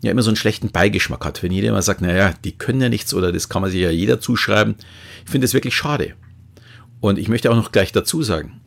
ja 0.01 0.11
immer 0.11 0.21
so 0.21 0.29
einen 0.29 0.37
schlechten 0.37 0.71
Beigeschmack 0.71 1.25
hat. 1.25 1.43
Wenn 1.43 1.51
jeder 1.51 1.69
immer 1.69 1.81
sagt, 1.81 2.01
naja, 2.01 2.33
die 2.45 2.53
können 2.53 2.81
ja 2.81 2.89
nichts 2.89 3.13
oder 3.13 3.31
das 3.31 3.49
kann 3.49 3.61
man 3.61 3.71
sich 3.71 3.81
ja 3.81 3.89
jeder 3.89 4.21
zuschreiben. 4.21 4.75
Ich 5.25 5.31
finde 5.31 5.45
das 5.45 5.53
wirklich 5.53 5.75
schade. 5.75 6.13
Und 7.01 7.19
ich 7.19 7.27
möchte 7.27 7.51
auch 7.51 7.55
noch 7.55 7.71
gleich 7.71 7.91
dazu 7.91 8.23
sagen, 8.23 8.61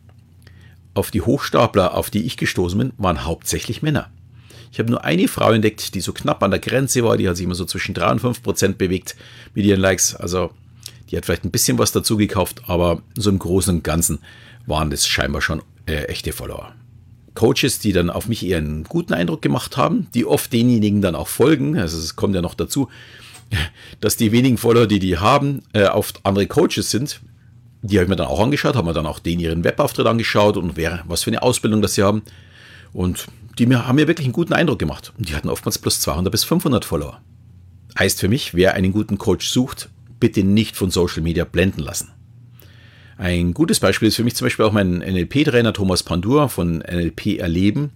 auf 0.95 1.11
die 1.11 1.23
Hochstapler, 1.23 1.95
auf 1.95 2.11
die 2.11 2.25
ich 2.25 2.37
gestoßen 2.37 2.79
bin, 2.79 2.93
waren 2.99 3.25
hauptsächlich 3.25 3.83
Männer. 3.83 4.11
Ich 4.73 4.79
habe 4.79 4.91
nur 4.91 5.05
eine 5.05 5.29
Frau 5.29 5.53
entdeckt, 5.53 5.95
die 5.95 6.01
so 6.01 6.15
knapp 6.15 6.43
an 6.43 6.51
der 6.51 6.59
Grenze 6.59 7.05
war. 7.05 7.19
Die 7.19 7.29
hat 7.29 7.37
sich 7.37 7.45
immer 7.45 7.55
so 7.55 7.67
zwischen 7.67 7.95
3 7.95 8.13
und 8.13 8.21
5 8.21 8.43
Prozent 8.43 8.79
bewegt 8.79 9.17
mit 9.55 9.67
ihren 9.67 9.81
Likes. 9.81 10.17
Also 10.17 10.51
die 11.11 11.17
hat 11.17 11.27
vielleicht 11.27 11.45
ein 11.45 11.51
bisschen 11.51 11.79
was 11.79 11.93
dazu 11.93 12.17
gekauft, 12.17 12.63
aber 12.69 13.03
so 13.15 13.29
im 13.29 13.39
Großen 13.39 13.77
und 13.77 13.85
Ganzen 13.85 14.21
waren 14.67 14.89
das 14.89 15.07
scheinbar 15.07 15.43
schon 15.43 15.61
äh, 15.87 16.05
echte 16.05 16.33
Follower. 16.33 16.75
Coaches, 17.35 17.81
die 17.81 17.93
dann 17.93 18.09
auf 18.09 18.29
mich 18.29 18.47
eher 18.47 18.59
einen 18.59 18.85
guten 18.85 19.13
Eindruck 19.13 19.43
gemacht 19.43 19.77
haben, 19.77 20.09
die 20.15 20.25
oft 20.25 20.51
denjenigen 20.53 21.03
dann 21.03 21.15
auch 21.15 21.29
folgen. 21.29 21.79
Also 21.79 21.99
es 21.99 22.17
kommt 22.17 22.35
ja 22.35 22.41
noch 22.41 22.55
dazu, 22.55 22.89
dass 24.01 24.17
die 24.17 24.33
wenigen 24.33 24.57
Follower, 24.57 24.87
die 24.87 25.01
die 25.01 25.19
haben, 25.19 25.63
äh, 25.75 25.85
oft 25.85 26.21
andere 26.25 26.47
Coaches 26.47 26.91
sind. 26.91 27.21
Die 27.83 27.97
habe 27.97 28.05
ich 28.05 28.09
mir 28.09 28.17
dann 28.17 28.29
auch 28.29 28.41
angeschaut, 28.41 28.75
haben 28.75 28.87
mir 28.87 28.95
dann 28.95 29.07
auch 29.07 29.19
den 29.19 29.39
ihren 29.39 29.65
Webauftritt 29.65 30.07
angeschaut 30.07 30.57
und 30.57 30.79
wer, 30.79 31.03
was 31.07 31.25
für 31.25 31.31
eine 31.31 31.43
Ausbildung 31.43 31.83
das 31.83 31.95
sie 31.95 32.03
haben. 32.03 32.23
Und 32.95 33.27
die 33.59 33.67
mir, 33.67 33.87
haben 33.87 33.97
mir 33.97 34.09
wirklich 34.09 34.27
einen 34.27 34.33
guten 34.33 34.53
Eindruck 34.53 34.79
gemacht. 34.79 35.13
Und 35.19 35.29
die 35.29 35.35
hatten 35.35 35.49
oftmals 35.49 35.79
plus 35.79 36.01
200 36.01 36.31
bis 36.31 36.45
500 36.45 36.85
Follower. 36.85 37.21
Heißt 37.99 38.21
für 38.21 38.29
mich, 38.29 38.55
wer 38.55 38.75
einen 38.75 38.93
guten 38.93 39.19
Coach 39.19 39.49
sucht, 39.49 39.91
bitte 40.19 40.45
nicht 40.45 40.77
von 40.77 40.91
Social 40.91 41.23
Media 41.23 41.45
blenden 41.45 41.81
lassen. 41.81 42.11
Ein 43.19 43.55
gutes 43.55 43.81
Beispiel 43.81 44.09
ist 44.09 44.17
für 44.17 44.25
mich 44.25 44.35
zum 44.35 44.47
Beispiel 44.47 44.65
auch 44.65 44.73
mein 44.73 44.99
NLP-Trainer 44.99 45.73
Thomas 45.73 46.03
Pandur 46.03 46.49
von 46.49 46.79
NLP 46.79 47.39
Erleben. 47.39 47.91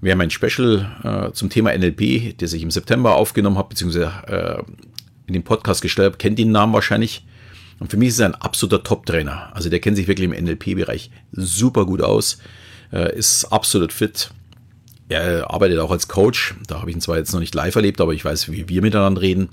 Wer 0.00 0.16
mein 0.16 0.30
Special 0.30 0.86
äh, 1.02 1.32
zum 1.32 1.50
Thema 1.50 1.76
NLP, 1.76 2.36
das 2.38 2.52
ich 2.52 2.62
im 2.62 2.70
September 2.70 3.14
aufgenommen 3.14 3.58
habe, 3.58 3.70
beziehungsweise 3.70 4.12
äh, 4.26 4.62
in 5.26 5.34
den 5.34 5.44
Podcast 5.44 5.82
gestellt 5.82 6.06
habe, 6.06 6.18
kennt 6.18 6.38
den 6.38 6.52
Namen 6.52 6.72
wahrscheinlich. 6.72 7.24
Und 7.78 7.90
für 7.90 7.96
mich 7.96 8.08
ist 8.08 8.18
er 8.18 8.26
ein 8.26 8.34
absoluter 8.34 8.82
Top-Trainer. 8.82 9.54
Also 9.54 9.70
der 9.70 9.80
kennt 9.80 9.96
sich 9.96 10.08
wirklich 10.08 10.28
im 10.28 10.44
NLP-Bereich 10.44 11.10
super 11.32 11.86
gut 11.86 12.02
aus, 12.02 12.38
äh, 12.92 13.16
ist 13.16 13.44
absolut 13.46 13.92
fit 13.92 14.30
er 15.08 15.50
arbeitet 15.50 15.78
auch 15.78 15.90
als 15.90 16.08
Coach. 16.08 16.54
Da 16.66 16.80
habe 16.80 16.90
ich 16.90 16.96
ihn 16.96 17.00
zwar 17.00 17.16
jetzt 17.16 17.32
noch 17.32 17.40
nicht 17.40 17.54
live 17.54 17.74
erlebt, 17.76 18.00
aber 18.00 18.12
ich 18.12 18.24
weiß, 18.24 18.50
wie 18.50 18.68
wir 18.68 18.82
miteinander 18.82 19.20
reden 19.20 19.48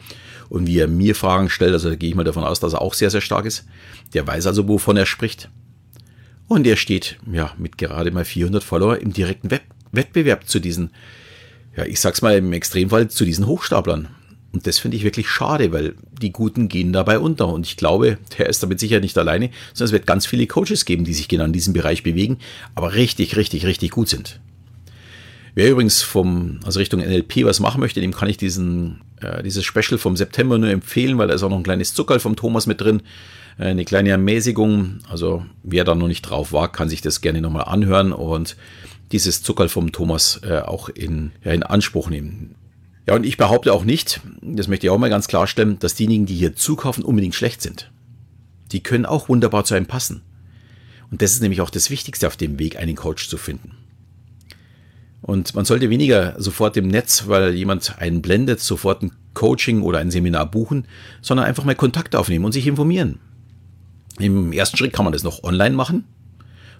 und 0.49 0.67
wie 0.67 0.79
er 0.79 0.87
mir 0.87 1.15
Fragen 1.15 1.49
stellt. 1.49 1.73
Also 1.73 1.89
da 1.89 1.95
gehe 1.95 2.09
ich 2.09 2.15
mal 2.15 2.23
davon 2.23 2.43
aus, 2.43 2.59
dass 2.59 2.73
er 2.73 2.81
auch 2.81 2.93
sehr, 2.93 3.09
sehr 3.09 3.21
stark 3.21 3.45
ist. 3.45 3.65
Der 4.13 4.27
weiß 4.27 4.47
also, 4.47 4.67
wovon 4.67 4.97
er 4.97 5.05
spricht. 5.05 5.49
Und 6.47 6.67
er 6.67 6.75
steht 6.75 7.17
ja 7.31 7.53
mit 7.57 7.77
gerade 7.77 8.11
mal 8.11 8.25
400 8.25 8.63
Follower 8.63 8.97
im 8.97 9.13
direkten 9.13 9.49
Web 9.51 9.63
Wettbewerb 9.91 10.47
zu 10.47 10.59
diesen, 10.59 10.91
ja, 11.77 11.85
ich 11.85 12.01
sag's 12.01 12.21
mal 12.21 12.37
im 12.37 12.51
Extremfall, 12.51 13.07
zu 13.07 13.23
diesen 13.23 13.47
Hochstaplern. 13.47 14.09
Und 14.51 14.67
das 14.67 14.79
finde 14.79 14.97
ich 14.97 15.03
wirklich 15.03 15.29
schade, 15.29 15.71
weil 15.71 15.95
die 16.21 16.31
Guten 16.31 16.69
gehen 16.69 16.93
dabei 16.93 17.19
unter. 17.19 17.47
Und 17.47 17.65
ich 17.65 17.77
glaube, 17.77 18.17
der 18.37 18.47
ist 18.47 18.61
damit 18.61 18.79
sicher 18.79 18.99
nicht 18.99 19.17
alleine, 19.17 19.51
sondern 19.73 19.87
es 19.87 19.91
wird 19.91 20.07
ganz 20.07 20.25
viele 20.25 20.47
Coaches 20.47 20.85
geben, 20.85 21.03
die 21.03 21.13
sich 21.13 21.27
genau 21.27 21.45
in 21.45 21.53
diesem 21.53 21.73
Bereich 21.73 22.03
bewegen, 22.03 22.39
aber 22.73 22.93
richtig, 22.93 23.35
richtig, 23.35 23.65
richtig 23.65 23.91
gut 23.91 24.09
sind. 24.09 24.39
Wer 25.55 25.71
übrigens 25.71 26.01
vom, 26.01 26.59
also 26.65 26.79
Richtung 26.79 26.99
NLP 26.99 27.45
was 27.45 27.61
machen 27.61 27.79
möchte, 27.79 28.01
dem 28.01 28.13
kann 28.13 28.29
ich 28.29 28.35
diesen, 28.35 29.01
äh, 29.21 29.41
dieses 29.41 29.63
Special 29.63 29.97
vom 29.97 30.17
September 30.17 30.57
nur 30.57 30.69
empfehlen, 30.69 31.17
weil 31.17 31.29
da 31.29 31.33
ist 31.33 31.43
auch 31.43 31.49
noch 31.49 31.57
ein 31.57 31.63
kleines 31.63 31.93
Zuckerl 31.93 32.19
vom 32.19 32.35
Thomas 32.35 32.67
mit 32.67 32.81
drin, 32.81 33.01
äh, 33.57 33.67
eine 33.67 33.85
kleine 33.85 34.09
Ermäßigung. 34.09 34.99
Also 35.09 35.45
wer 35.63 35.85
da 35.85 35.95
noch 35.95 36.09
nicht 36.09 36.23
drauf 36.23 36.51
war, 36.51 36.69
kann 36.69 36.89
sich 36.89 37.01
das 37.01 37.21
gerne 37.21 37.39
nochmal 37.39 37.63
anhören 37.63 38.11
und 38.11 38.57
dieses 39.13 39.43
Zuckerl 39.43 39.69
vom 39.69 39.93
Thomas 39.93 40.41
äh, 40.43 40.59
auch 40.59 40.89
in, 40.89 41.31
ja, 41.41 41.53
in 41.53 41.63
Anspruch 41.63 42.09
nehmen. 42.09 42.55
Ja, 43.07 43.15
und 43.15 43.25
ich 43.25 43.37
behaupte 43.37 43.71
auch 43.71 43.85
nicht, 43.85 44.19
das 44.41 44.67
möchte 44.67 44.87
ich 44.87 44.91
auch 44.91 44.97
mal 44.97 45.09
ganz 45.09 45.29
klarstellen, 45.29 45.79
dass 45.79 45.95
diejenigen, 45.95 46.25
die 46.25 46.35
hier 46.35 46.55
zukaufen, 46.55 47.03
unbedingt 47.03 47.35
schlecht 47.35 47.61
sind. 47.61 47.91
Die 48.73 48.83
können 48.83 49.05
auch 49.05 49.29
wunderbar 49.29 49.63
zu 49.63 49.73
einem 49.73 49.85
passen. 49.85 50.21
Und 51.11 51.21
das 51.21 51.31
ist 51.31 51.41
nämlich 51.41 51.61
auch 51.61 51.69
das 51.69 51.89
Wichtigste 51.89 52.27
auf 52.27 52.35
dem 52.35 52.59
Weg, 52.59 52.77
einen 52.77 52.95
Coach 52.95 53.29
zu 53.29 53.37
finden. 53.37 53.84
Und 55.25 55.55
man 55.55 55.65
sollte 55.65 55.89
weniger 55.89 56.35
sofort 56.37 56.77
im 56.77 56.87
Netz, 56.87 57.23
weil 57.25 57.55
jemand 57.55 57.97
einen 57.97 58.21
blendet, 58.21 58.59
sofort 58.59 59.01
ein 59.01 59.11
Coaching 59.33 59.81
oder 59.81 59.97
ein 59.97 60.11
Seminar 60.11 60.45
buchen, 60.45 60.85
sondern 61.19 61.47
einfach 61.47 61.63
mal 61.63 61.73
Kontakt 61.73 62.15
aufnehmen 62.15 62.45
und 62.45 62.51
sich 62.51 62.67
informieren. 62.67 63.17
Im 64.19 64.53
ersten 64.53 64.77
Schritt 64.77 64.93
kann 64.93 65.03
man 65.03 65.13
das 65.13 65.23
noch 65.23 65.43
online 65.43 65.75
machen. 65.75 66.03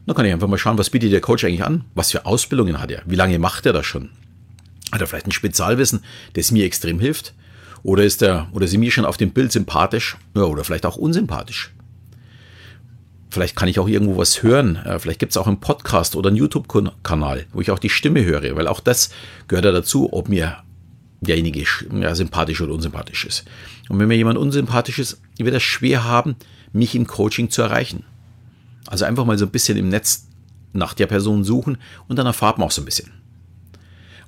Dann 0.05 0.15
kann 0.15 0.27
ich 0.27 0.31
einfach 0.31 0.47
mal 0.47 0.59
schauen, 0.59 0.77
was 0.77 0.91
bietet 0.91 1.11
der 1.11 1.21
Coach 1.21 1.43
eigentlich 1.43 1.65
an? 1.65 1.85
Was 1.95 2.11
für 2.11 2.27
Ausbildungen 2.27 2.79
hat 2.79 2.91
er? 2.91 3.01
Wie 3.07 3.15
lange 3.15 3.39
macht 3.39 3.65
er 3.65 3.73
das 3.73 3.87
schon? 3.87 4.09
Hat 4.91 5.01
er 5.01 5.07
vielleicht 5.07 5.25
ein 5.25 5.31
Spezialwissen, 5.31 6.03
das 6.33 6.51
mir 6.51 6.65
extrem 6.65 6.99
hilft? 6.99 7.33
Oder 7.81 8.03
ist 8.03 8.21
er 8.21 8.47
oder 8.51 8.67
sie 8.67 8.77
mir 8.77 8.91
schon 8.91 9.05
auf 9.05 9.17
dem 9.17 9.31
Bild 9.31 9.51
sympathisch? 9.53 10.17
Ja, 10.35 10.43
oder 10.43 10.63
vielleicht 10.63 10.85
auch 10.85 10.97
unsympathisch? 10.97 11.73
Vielleicht 13.35 13.57
kann 13.57 13.67
ich 13.67 13.79
auch 13.79 13.89
irgendwo 13.89 14.15
was 14.15 14.43
hören. 14.43 14.77
Äh, 14.77 14.97
vielleicht 14.97 15.19
gibt 15.19 15.31
es 15.31 15.37
auch 15.37 15.45
einen 15.45 15.59
Podcast 15.59 16.15
oder 16.15 16.29
einen 16.29 16.37
YouTube-Kanal, 16.37 17.47
wo 17.51 17.59
ich 17.59 17.69
auch 17.69 17.79
die 17.79 17.89
Stimme 17.89 18.23
höre, 18.23 18.55
weil 18.55 18.65
auch 18.69 18.79
das 18.79 19.09
gehört 19.49 19.65
ja 19.65 19.73
dazu, 19.73 20.13
ob 20.13 20.29
mir 20.29 20.59
derjenige 21.19 21.65
ja, 21.99 22.15
sympathisch 22.15 22.61
oder 22.61 22.73
unsympathisch 22.73 23.25
ist. 23.25 23.43
Und 23.89 23.99
wenn 23.99 24.07
mir 24.07 24.15
jemand 24.15 24.37
unsympathisch 24.37 24.99
ist, 24.99 25.21
wird 25.37 25.53
er 25.53 25.59
schwer 25.59 26.05
haben, 26.05 26.37
mich 26.71 26.95
im 26.95 27.07
Coaching 27.07 27.49
zu 27.49 27.61
erreichen. 27.61 28.05
Also 28.87 29.03
einfach 29.03 29.25
mal 29.25 29.37
so 29.37 29.43
ein 29.43 29.51
bisschen 29.51 29.77
im 29.77 29.89
Netz 29.89 30.29
nach 30.71 30.93
der 30.93 31.07
Person 31.07 31.43
suchen 31.43 31.77
und 32.07 32.17
dann 32.17 32.27
erfahrt 32.27 32.57
man 32.57 32.67
auch 32.67 32.71
so 32.71 32.83
ein 32.83 32.85
bisschen. 32.85 33.11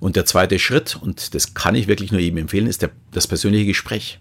Und 0.01 0.17
der 0.17 0.25
zweite 0.25 0.59
Schritt, 0.59 0.99
und 1.01 1.33
das 1.33 1.53
kann 1.53 1.75
ich 1.75 1.87
wirklich 1.87 2.11
nur 2.11 2.19
jedem 2.19 2.39
empfehlen, 2.39 2.67
ist 2.67 2.81
der, 2.81 2.91
das 3.13 3.25
persönliche 3.25 3.67
Gespräch. 3.67 4.19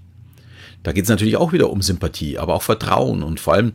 Da 0.84 0.92
geht 0.92 1.02
es 1.02 1.10
natürlich 1.10 1.38
auch 1.38 1.52
wieder 1.52 1.70
um 1.70 1.82
Sympathie, 1.82 2.38
aber 2.38 2.54
auch 2.54 2.62
Vertrauen 2.62 3.24
und 3.24 3.40
vor 3.40 3.54
allem 3.54 3.72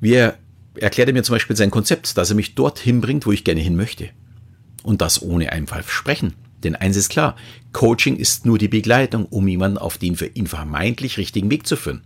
wie 0.00 0.14
er 0.14 0.38
erklärte 0.74 1.12
mir 1.12 1.22
zum 1.22 1.34
Beispiel 1.34 1.56
sein 1.56 1.70
Konzept, 1.70 2.16
dass 2.16 2.30
er 2.30 2.36
mich 2.36 2.54
dorthin 2.54 3.00
bringt, 3.00 3.26
wo 3.26 3.32
ich 3.32 3.44
gerne 3.44 3.60
hin 3.60 3.76
möchte. 3.76 4.10
Und 4.82 5.00
das 5.00 5.22
ohne 5.22 5.52
einfach 5.52 5.82
Versprechen. 5.82 6.34
Denn 6.62 6.76
eins 6.76 6.96
ist 6.96 7.08
klar, 7.08 7.36
Coaching 7.72 8.16
ist 8.16 8.46
nur 8.46 8.58
die 8.58 8.68
Begleitung, 8.68 9.26
um 9.26 9.46
jemanden 9.46 9.78
auf 9.78 9.98
den 9.98 10.16
für 10.16 10.26
ihn 10.26 10.46
vermeintlich 10.46 11.18
richtigen 11.18 11.50
Weg 11.50 11.66
zu 11.66 11.76
führen. 11.76 12.02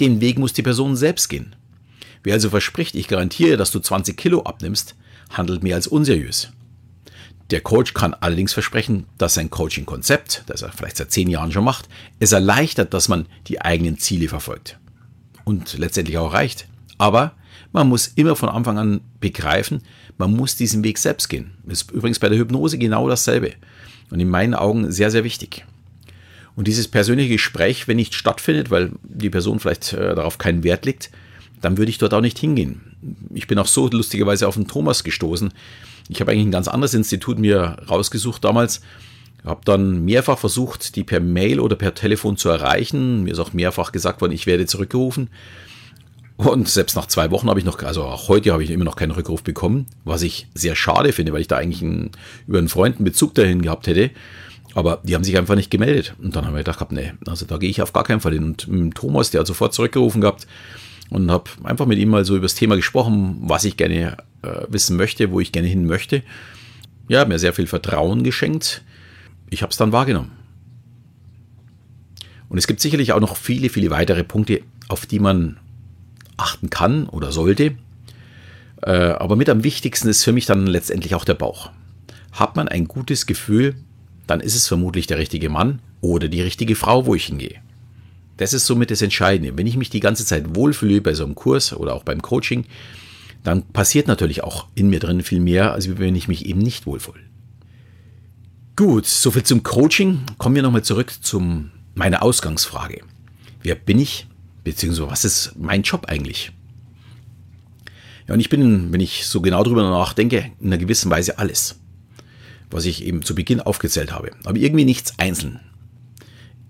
Den 0.00 0.20
Weg 0.20 0.38
muss 0.38 0.52
die 0.52 0.62
Person 0.62 0.96
selbst 0.96 1.28
gehen. 1.28 1.54
Wer 2.22 2.34
also 2.34 2.50
verspricht, 2.50 2.94
ich 2.94 3.08
garantiere, 3.08 3.56
dass 3.56 3.70
du 3.70 3.80
20 3.80 4.16
Kilo 4.16 4.42
abnimmst, 4.42 4.96
handelt 5.30 5.62
mehr 5.62 5.76
als 5.76 5.86
unseriös. 5.86 6.50
Der 7.50 7.60
Coach 7.60 7.92
kann 7.92 8.14
allerdings 8.14 8.54
versprechen, 8.54 9.04
dass 9.18 9.34
sein 9.34 9.50
Coaching-Konzept, 9.50 10.44
das 10.46 10.62
er 10.62 10.72
vielleicht 10.72 10.96
seit 10.96 11.12
10 11.12 11.28
Jahren 11.28 11.52
schon 11.52 11.64
macht, 11.64 11.88
es 12.18 12.32
erleichtert, 12.32 12.94
dass 12.94 13.08
man 13.08 13.26
die 13.46 13.60
eigenen 13.60 13.98
Ziele 13.98 14.28
verfolgt. 14.28 14.78
Und 15.44 15.76
letztendlich 15.76 16.16
auch 16.16 16.32
erreicht. 16.32 16.66
Aber 16.98 17.32
man 17.72 17.88
muss 17.88 18.06
immer 18.14 18.36
von 18.36 18.48
Anfang 18.48 18.78
an 18.78 19.00
begreifen, 19.20 19.82
man 20.16 20.32
muss 20.32 20.56
diesen 20.56 20.84
Weg 20.84 20.98
selbst 20.98 21.28
gehen. 21.28 21.52
Das 21.64 21.82
ist 21.82 21.90
übrigens 21.90 22.18
bei 22.18 22.28
der 22.28 22.38
Hypnose 22.38 22.78
genau 22.78 23.08
dasselbe. 23.08 23.52
Und 24.10 24.20
in 24.20 24.28
meinen 24.28 24.54
Augen 24.54 24.92
sehr, 24.92 25.10
sehr 25.10 25.24
wichtig. 25.24 25.64
Und 26.56 26.68
dieses 26.68 26.86
persönliche 26.86 27.32
Gespräch, 27.32 27.88
wenn 27.88 27.96
nicht 27.96 28.14
stattfindet, 28.14 28.70
weil 28.70 28.92
die 29.02 29.30
Person 29.30 29.58
vielleicht 29.58 29.92
äh, 29.92 30.14
darauf 30.14 30.38
keinen 30.38 30.62
Wert 30.62 30.84
legt, 30.84 31.10
dann 31.60 31.78
würde 31.78 31.90
ich 31.90 31.98
dort 31.98 32.14
auch 32.14 32.20
nicht 32.20 32.38
hingehen. 32.38 32.80
Ich 33.34 33.46
bin 33.46 33.58
auch 33.58 33.66
so 33.66 33.88
lustigerweise 33.88 34.46
auf 34.46 34.54
den 34.54 34.68
Thomas 34.68 35.02
gestoßen. 35.02 35.52
Ich 36.08 36.20
habe 36.20 36.30
eigentlich 36.30 36.46
ein 36.46 36.52
ganz 36.52 36.68
anderes 36.68 36.94
Institut 36.94 37.38
mir 37.38 37.78
rausgesucht 37.88 38.44
damals. 38.44 38.82
Habe 39.44 39.62
dann 39.64 40.04
mehrfach 40.04 40.38
versucht, 40.38 40.96
die 40.96 41.04
per 41.04 41.20
Mail 41.20 41.60
oder 41.60 41.76
per 41.76 41.94
Telefon 41.94 42.36
zu 42.36 42.48
erreichen. 42.48 43.24
Mir 43.24 43.32
ist 43.32 43.38
auch 43.38 43.52
mehrfach 43.52 43.92
gesagt 43.92 44.20
worden, 44.20 44.32
ich 44.32 44.46
werde 44.46 44.66
zurückgerufen. 44.66 45.28
Und 46.36 46.68
selbst 46.68 46.96
nach 46.96 47.06
zwei 47.06 47.30
Wochen 47.30 47.48
habe 47.48 47.60
ich 47.60 47.64
noch, 47.64 47.80
also 47.82 48.02
auch 48.04 48.28
heute 48.28 48.52
habe 48.52 48.64
ich 48.64 48.70
immer 48.70 48.84
noch 48.84 48.96
keinen 48.96 49.12
Rückruf 49.12 49.44
bekommen, 49.44 49.86
was 50.04 50.22
ich 50.22 50.48
sehr 50.54 50.74
schade 50.74 51.12
finde, 51.12 51.32
weil 51.32 51.40
ich 51.40 51.48
da 51.48 51.56
eigentlich 51.56 51.82
einen, 51.82 52.10
über 52.48 52.58
einen 52.58 52.68
Freund 52.68 52.96
einen 52.96 53.04
Bezug 53.04 53.34
dahin 53.34 53.62
gehabt 53.62 53.86
hätte. 53.86 54.10
Aber 54.74 55.00
die 55.04 55.14
haben 55.14 55.22
sich 55.22 55.38
einfach 55.38 55.54
nicht 55.54 55.70
gemeldet. 55.70 56.14
Und 56.20 56.34
dann 56.34 56.44
haben 56.44 56.54
wir 56.54 56.64
gedacht, 56.64 56.90
nee, 56.90 57.12
also 57.26 57.46
da 57.46 57.58
gehe 57.58 57.70
ich 57.70 57.80
auf 57.80 57.92
gar 57.92 58.02
keinen 58.02 58.20
Fall 58.20 58.32
hin. 58.32 58.56
Und 58.66 58.94
Thomas, 58.96 59.30
der 59.30 59.40
hat 59.40 59.46
sofort 59.46 59.72
zurückgerufen 59.72 60.20
gehabt 60.20 60.48
und 61.10 61.30
habe 61.30 61.50
einfach 61.62 61.86
mit 61.86 61.98
ihm 61.98 62.08
mal 62.08 62.24
so 62.24 62.34
über 62.34 62.46
das 62.46 62.56
Thema 62.56 62.74
gesprochen, 62.74 63.38
was 63.42 63.64
ich 63.64 63.76
gerne 63.76 64.16
äh, 64.42 64.66
wissen 64.68 64.96
möchte, 64.96 65.30
wo 65.30 65.38
ich 65.38 65.52
gerne 65.52 65.68
hin 65.68 65.86
möchte. 65.86 66.24
Ja, 67.06 67.24
mir 67.24 67.38
sehr 67.38 67.52
viel 67.52 67.68
Vertrauen 67.68 68.24
geschenkt. 68.24 68.82
Ich 69.50 69.62
habe 69.62 69.70
es 69.70 69.76
dann 69.76 69.92
wahrgenommen. 69.92 70.32
Und 72.48 72.58
es 72.58 72.66
gibt 72.66 72.80
sicherlich 72.80 73.12
auch 73.12 73.20
noch 73.20 73.36
viele, 73.36 73.68
viele 73.68 73.90
weitere 73.90 74.24
Punkte, 74.24 74.62
auf 74.88 75.06
die 75.06 75.20
man 75.20 75.58
achten 76.36 76.70
kann 76.70 77.08
oder 77.08 77.32
sollte. 77.32 77.76
Äh, 78.82 78.90
aber 78.90 79.36
mit 79.36 79.48
am 79.48 79.64
wichtigsten 79.64 80.08
ist 80.08 80.24
für 80.24 80.32
mich 80.32 80.46
dann 80.46 80.66
letztendlich 80.66 81.14
auch 81.14 81.24
der 81.24 81.34
Bauch. 81.34 81.70
Hat 82.32 82.56
man 82.56 82.68
ein 82.68 82.86
gutes 82.86 83.26
Gefühl, 83.26 83.76
dann 84.26 84.40
ist 84.40 84.54
es 84.54 84.66
vermutlich 84.66 85.06
der 85.06 85.18
richtige 85.18 85.48
Mann 85.48 85.80
oder 86.00 86.28
die 86.28 86.42
richtige 86.42 86.76
Frau, 86.76 87.06
wo 87.06 87.14
ich 87.14 87.26
hingehe. 87.26 87.60
Das 88.36 88.52
ist 88.52 88.66
somit 88.66 88.90
das 88.90 89.02
Entscheidende. 89.02 89.56
Wenn 89.56 89.66
ich 89.66 89.76
mich 89.76 89.90
die 89.90 90.00
ganze 90.00 90.24
Zeit 90.26 90.56
wohlfühle 90.56 91.00
bei 91.00 91.14
so 91.14 91.24
einem 91.24 91.34
Kurs 91.34 91.72
oder 91.72 91.94
auch 91.94 92.02
beim 92.02 92.20
Coaching, 92.20 92.64
dann 93.44 93.62
passiert 93.62 94.08
natürlich 94.08 94.42
auch 94.42 94.66
in 94.74 94.88
mir 94.88 94.98
drin 94.98 95.22
viel 95.22 95.40
mehr, 95.40 95.72
als 95.72 95.98
wenn 95.98 96.16
ich 96.16 96.28
mich 96.28 96.46
eben 96.46 96.60
nicht 96.60 96.86
wohlfühle. 96.86 97.20
Gut, 98.76 99.06
soviel 99.06 99.44
zum 99.44 99.62
Coaching. 99.62 100.22
Kommen 100.38 100.56
wir 100.56 100.62
nochmal 100.62 100.82
zurück 100.82 101.12
zu 101.20 101.64
meiner 101.94 102.22
Ausgangsfrage. 102.22 103.02
Wer 103.62 103.76
bin 103.76 104.00
ich? 104.00 104.26
Beziehungsweise, 104.64 105.10
was 105.10 105.24
ist 105.24 105.52
mein 105.58 105.82
Job 105.82 106.06
eigentlich? 106.06 106.52
Ja, 108.26 108.34
und 108.34 108.40
ich 108.40 108.48
bin, 108.48 108.92
wenn 108.92 109.00
ich 109.00 109.26
so 109.26 109.40
genau 109.40 109.62
drüber 109.62 109.82
nachdenke, 109.82 110.50
in 110.58 110.68
einer 110.68 110.78
gewissen 110.78 111.10
Weise 111.10 111.38
alles, 111.38 111.78
was 112.70 112.86
ich 112.86 113.04
eben 113.04 113.22
zu 113.22 113.34
Beginn 113.34 113.60
aufgezählt 113.60 114.12
habe. 114.12 114.30
Aber 114.44 114.58
irgendwie 114.58 114.86
nichts 114.86 115.18
einzeln. 115.18 115.60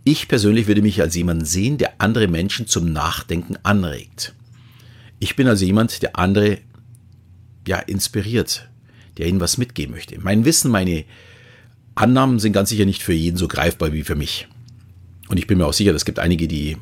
Ich 0.02 0.28
persönlich 0.28 0.66
würde 0.66 0.82
mich 0.82 1.00
als 1.00 1.14
jemand 1.14 1.46
sehen, 1.46 1.78
der 1.78 1.94
andere 1.98 2.28
Menschen 2.28 2.66
zum 2.66 2.92
Nachdenken 2.92 3.56
anregt. 3.62 4.34
Ich 5.18 5.36
bin 5.36 5.46
also 5.46 5.64
jemand, 5.64 6.02
der 6.02 6.18
andere 6.18 6.58
ja, 7.66 7.78
inspiriert, 7.78 8.68
der 9.16 9.28
ihnen 9.28 9.40
was 9.40 9.56
mitgeben 9.56 9.94
möchte. 9.94 10.20
Mein 10.20 10.44
Wissen, 10.44 10.70
meine 10.70 11.04
Annahmen 11.94 12.40
sind 12.40 12.52
ganz 12.52 12.68
sicher 12.68 12.84
nicht 12.84 13.02
für 13.02 13.14
jeden 13.14 13.38
so 13.38 13.48
greifbar 13.48 13.92
wie 13.92 14.02
für 14.02 14.16
mich. 14.16 14.48
Und 15.28 15.38
ich 15.38 15.46
bin 15.46 15.58
mir 15.58 15.66
auch 15.66 15.72
sicher, 15.72 15.94
es 15.94 16.04
gibt 16.04 16.18
einige, 16.18 16.48
die 16.48 16.76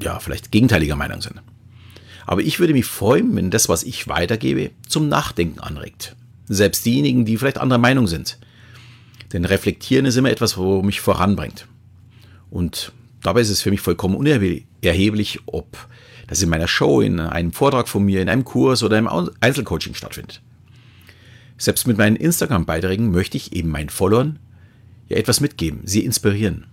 ja, 0.00 0.18
vielleicht 0.18 0.50
gegenteiliger 0.50 0.96
Meinung 0.96 1.20
sind. 1.20 1.42
Aber 2.26 2.42
ich 2.42 2.58
würde 2.58 2.72
mich 2.72 2.86
freuen, 2.86 3.36
wenn 3.36 3.50
das, 3.50 3.68
was 3.68 3.82
ich 3.82 4.08
weitergebe, 4.08 4.70
zum 4.88 5.08
Nachdenken 5.08 5.60
anregt. 5.60 6.16
Selbst 6.46 6.84
diejenigen, 6.84 7.24
die 7.24 7.36
vielleicht 7.36 7.58
anderer 7.58 7.78
Meinung 7.78 8.06
sind. 8.06 8.38
Denn 9.32 9.44
reflektieren 9.44 10.06
ist 10.06 10.16
immer 10.16 10.30
etwas, 10.30 10.56
wo 10.56 10.82
mich 10.82 11.00
voranbringt. 11.00 11.66
Und 12.50 12.92
dabei 13.22 13.40
ist 13.40 13.50
es 13.50 13.62
für 13.62 13.70
mich 13.70 13.80
vollkommen 13.80 14.14
unerheblich, 14.14 15.40
ob 15.46 15.76
das 16.26 16.40
in 16.40 16.48
meiner 16.48 16.68
Show, 16.68 17.00
in 17.00 17.20
einem 17.20 17.52
Vortrag 17.52 17.88
von 17.88 18.04
mir, 18.04 18.22
in 18.22 18.28
einem 18.28 18.44
Kurs 18.44 18.82
oder 18.82 18.98
im 18.98 19.08
Einzelcoaching 19.40 19.94
stattfindet. 19.94 20.40
Selbst 21.58 21.86
mit 21.86 21.98
meinen 21.98 22.16
Instagram-Beiträgen 22.16 23.10
möchte 23.10 23.36
ich 23.36 23.52
eben 23.52 23.70
meinen 23.70 23.90
Followern 23.90 24.38
ja 25.08 25.16
etwas 25.16 25.40
mitgeben, 25.40 25.80
sie 25.84 26.04
inspirieren 26.04 26.66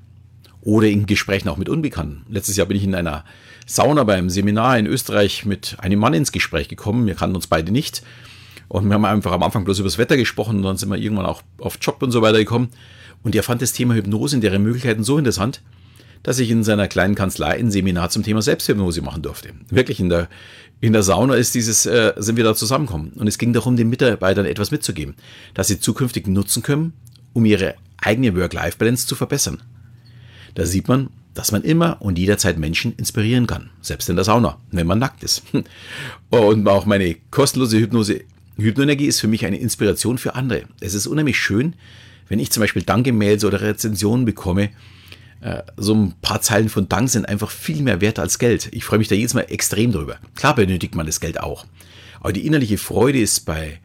oder 0.62 0.88
in 0.88 1.06
Gesprächen 1.06 1.50
auch 1.50 1.58
mit 1.58 1.70
Unbekannten. 1.70 2.24
Letztes 2.30 2.56
Jahr 2.56 2.68
bin 2.68 2.78
ich 2.78 2.84
in 2.84 2.96
einer 2.96 3.26
Sauna 3.66 4.04
beim 4.04 4.30
Seminar 4.30 4.78
in 4.78 4.86
Österreich 4.86 5.46
mit 5.46 5.78
einem 5.80 6.00
Mann 6.00 6.14
ins 6.14 6.32
Gespräch 6.32 6.68
gekommen. 6.68 7.08
Wir 7.08 7.16
kannten 7.16 7.36
uns 7.36 7.48
beide 7.48 7.72
nicht. 7.72 8.04
Und 8.68 8.88
wir 8.88 8.94
haben 8.94 9.06
einfach 9.06 9.34
am 9.34 9.44
Anfang 9.44 9.66
bloß 9.66 9.80
über 9.80 9.88
das 9.88 9.98
Wetter 9.98 10.16
gesprochen 10.16 10.58
und 10.58 10.64
dann 10.64 10.78
sind 10.78 10.90
wir 10.90 10.98
irgendwann 10.98 11.26
auch 11.26 11.42
auf 11.60 11.78
Job 11.82 12.02
und 12.02 12.12
so 12.12 12.22
weiter 12.22 12.38
gekommen. 12.38 12.70
Und 13.24 13.36
er 13.36 13.44
fand 13.44 13.62
das 13.62 13.74
Thema 13.74 13.96
Hypnose 13.96 14.38
und 14.38 14.42
deren 14.42 14.64
Möglichkeiten 14.64 15.04
so 15.04 15.18
interessant, 15.18 15.62
dass 16.24 16.40
ich 16.40 16.50
in 16.50 16.64
seiner 16.64 16.88
kleinen 16.88 17.16
Kanzlei 17.16 17.58
ein 17.58 17.72
Seminar 17.72 18.10
zum 18.10 18.24
Thema 18.24 18.42
Selbsthypnose 18.42 19.02
machen 19.02 19.24
durfte. 19.24 19.50
Wirklich 19.70 20.00
in 20.00 20.10
der, 20.10 20.30
in 20.80 20.94
der 20.94 21.04
Sauna 21.04 21.36
ist 21.36 21.54
dieses, 21.54 21.86
äh, 21.86 22.14
sind 22.18 22.38
wir 22.38 22.44
da 22.44 22.56
zusammengekommen. 22.56 23.12
Und 23.14 23.28
es 23.28 23.38
ging 23.38 23.54
darum, 23.54 23.76
den 23.76 23.90
Mitarbeitern 23.90 24.46
etwas 24.46 24.72
mitzugeben, 24.72 25.16
dass 25.54 25.68
sie 25.68 25.80
zukünftig 25.80 26.28
nutzen 26.28 26.64
können, 26.64 26.94
um 27.34 27.46
ihre 27.46 27.76
eigene 28.02 28.36
Work-Life-Balance 28.36 29.08
zu 29.08 29.16
verbessern. 29.16 29.62
Da 30.56 30.66
sieht 30.66 30.88
man, 30.88 31.10
dass 31.34 31.52
man 31.52 31.64
immer 31.64 32.02
und 32.02 32.20
jederzeit 32.20 32.58
Menschen 32.58 32.94
inspirieren 32.98 33.48
kann, 33.48 33.70
selbst 33.82 34.10
in 34.10 34.16
der 34.16 34.26
Sauna, 34.26 34.58
wenn 34.72 34.88
man 34.88 35.00
nackt 35.00 35.24
ist. 35.24 35.44
Und 36.30 36.68
auch 36.68 36.86
meine 36.86 37.16
kostenlose 37.30 37.80
Hypnose 37.80 38.22
Hypnoenergie 38.58 39.06
ist 39.06 39.22
für 39.22 39.28
mich 39.28 39.46
eine 39.46 39.58
Inspiration 39.58 40.18
für 40.18 40.36
andere. 40.36 40.64
Es 40.82 40.94
ist 40.94 41.08
unheimlich 41.08 41.40
schön, 41.40 41.76
wenn 42.28 42.40
ich 42.40 42.52
zum 42.52 42.62
Beispiel 42.62 42.84
Dankemails 42.84 43.46
oder 43.46 43.62
Rezensionen 43.62 44.26
bekomme. 44.26 44.70
Äh, 45.40 45.64
so 45.78 45.96
ein 45.96 46.14
paar 46.22 46.42
Zeilen 46.42 46.70
von 46.70 46.88
Dank 46.88 47.10
sind 47.10 47.28
einfach 47.28 47.50
viel 47.50 47.82
mehr 47.82 48.02
wert 48.02 48.20
als 48.20 48.40
Geld. 48.40 48.70
Ich 48.72 48.84
freue 48.84 49.00
mich 49.00 49.08
da 49.08 49.16
jedes 49.16 49.34
Mal 49.34 49.46
extrem 49.50 49.92
drüber. 49.92 50.18
Klar 50.36 50.56
benötigt 50.56 50.96
man 50.96 51.06
das 51.06 51.20
Geld 51.20 51.40
auch. 51.40 51.66
Aber 52.20 52.34
die 52.34 52.46
innerliche 52.46 52.78
Freude 52.78 53.20
ist 53.20 53.46
bei 53.46 53.80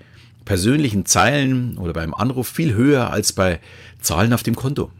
persönlichen 0.45 1.07
Zeilen 1.07 1.79
oder 1.79 1.93
beim 1.93 2.13
Anruf 2.13 2.49
viel 2.49 2.75
höher 2.75 3.11
als 3.11 3.33
bei 3.33 3.61
Zahlen 4.01 4.33
auf 4.33 4.43
dem 4.43 4.55
Konto. 4.55 4.91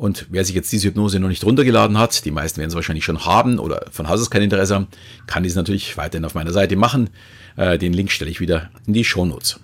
Und 0.00 0.28
wer 0.30 0.46
sich 0.46 0.54
jetzt 0.54 0.72
diese 0.72 0.88
Hypnose 0.88 1.20
noch 1.20 1.28
nicht 1.28 1.44
runtergeladen 1.44 1.98
hat, 1.98 2.24
die 2.24 2.30
meisten 2.30 2.56
werden 2.56 2.70
es 2.70 2.74
wahrscheinlich 2.74 3.04
schon 3.04 3.26
haben 3.26 3.58
oder 3.58 3.84
von 3.90 4.08
Haus 4.08 4.18
aus 4.18 4.30
kein 4.30 4.40
Interesse 4.40 4.74
haben, 4.74 4.88
kann 5.26 5.42
dies 5.42 5.56
natürlich 5.56 5.94
weiterhin 5.98 6.24
auf 6.24 6.34
meiner 6.34 6.54
Seite 6.54 6.74
machen. 6.74 7.10
Äh, 7.58 7.76
den 7.76 7.92
Link 7.92 8.10
stelle 8.10 8.30
ich 8.30 8.40
wieder 8.40 8.70
in 8.86 8.94
die 8.94 9.04
Shownotes. 9.04 9.60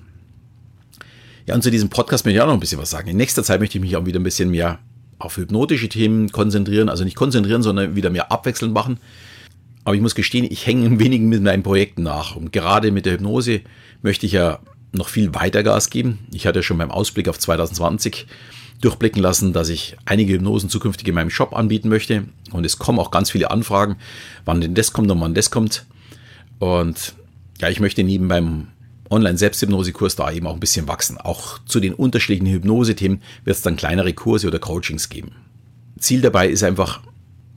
Ja, 1.47 1.55
und 1.55 1.62
zu 1.62 1.71
diesem 1.71 1.88
Podcast 1.88 2.26
möchte 2.26 2.37
ich 2.37 2.43
auch 2.43 2.49
noch 2.49 2.52
ein 2.52 2.61
bisschen 2.61 2.78
was 2.78 2.90
sagen. 2.90 3.09
In 3.09 3.16
nächster 3.16 3.45
Zeit 3.45 3.61
möchte 3.61 3.78
ich 3.78 3.83
mich 3.83 3.97
auch 3.97 4.05
wieder 4.05 4.21
ein 4.21 4.25
bisschen 4.25 4.50
mehr 4.50 4.78
auf 5.19 5.38
hypnotische 5.38 5.88
Themen 5.88 6.31
konzentrieren. 6.31 6.90
Also 6.90 7.05
nicht 7.05 7.16
konzentrieren, 7.16 7.62
sondern 7.62 7.97
wieder 7.97 8.11
mehr 8.11 8.31
abwechselnd 8.31 8.75
machen. 8.75 8.99
Aber 9.85 9.95
ich 9.95 10.02
muss 10.02 10.14
gestehen, 10.14 10.45
ich 10.45 10.66
hänge 10.66 10.85
ein 10.85 11.00
wenig 11.00 11.23
mit 11.23 11.43
meinen 11.43 11.62
Projekten 11.62 12.02
nach. 12.02 12.37
Und 12.37 12.52
gerade 12.52 12.90
mit 12.90 13.07
der 13.07 13.14
Hypnose 13.14 13.62
möchte 14.02 14.26
ich 14.26 14.33
ja 14.33 14.59
noch 14.93 15.09
viel 15.09 15.35
weiter 15.35 15.62
Gas 15.62 15.88
geben. 15.88 16.19
Ich 16.31 16.47
hatte 16.47 16.62
schon 16.62 16.76
beim 16.76 16.90
Ausblick 16.90 17.26
auf 17.26 17.38
2020 17.38 18.26
durchblicken 18.80 19.23
lassen, 19.23 19.52
dass 19.52 19.68
ich 19.68 19.97
einige 20.04 20.35
Hypnosen 20.35 20.68
zukünftig 20.68 21.09
in 21.09 21.14
meinem 21.14 21.30
Shop 21.30 21.54
anbieten 21.54 21.88
möchte. 21.88 22.25
Und 22.52 22.64
es 22.64 22.78
kommen 22.78 22.99
auch 22.99 23.11
ganz 23.11 23.30
viele 23.30 23.50
Anfragen, 23.50 23.97
wann 24.45 24.61
denn 24.61 24.75
das 24.75 24.92
kommt 24.92 25.11
und 25.11 25.21
wann 25.21 25.35
das 25.35 25.50
kommt. 25.50 25.87
Und 26.59 27.14
ja, 27.61 27.68
ich 27.68 27.80
möchte 27.80 28.04
neben 28.04 28.26
meinem 28.26 28.68
Online-Selbsthypnose-Kurs 29.11 30.16
da 30.16 30.30
eben 30.30 30.47
auch 30.47 30.54
ein 30.54 30.61
bisschen 30.61 30.88
wachsen. 30.88 31.18
Auch 31.18 31.59
zu 31.64 31.80
den 31.80 31.95
unterschiedlichen 31.95 32.52
Hypnose-Themen 32.52 33.23
wird 33.45 33.56
es 33.56 33.62
dann 33.62 33.76
kleinere 33.76 34.12
Kurse 34.12 34.47
oder 34.49 34.59
Coachings 34.59 35.09
geben. 35.09 35.33
Ziel 35.99 36.21
dabei 36.21 36.49
ist 36.49 36.62
einfach, 36.62 37.00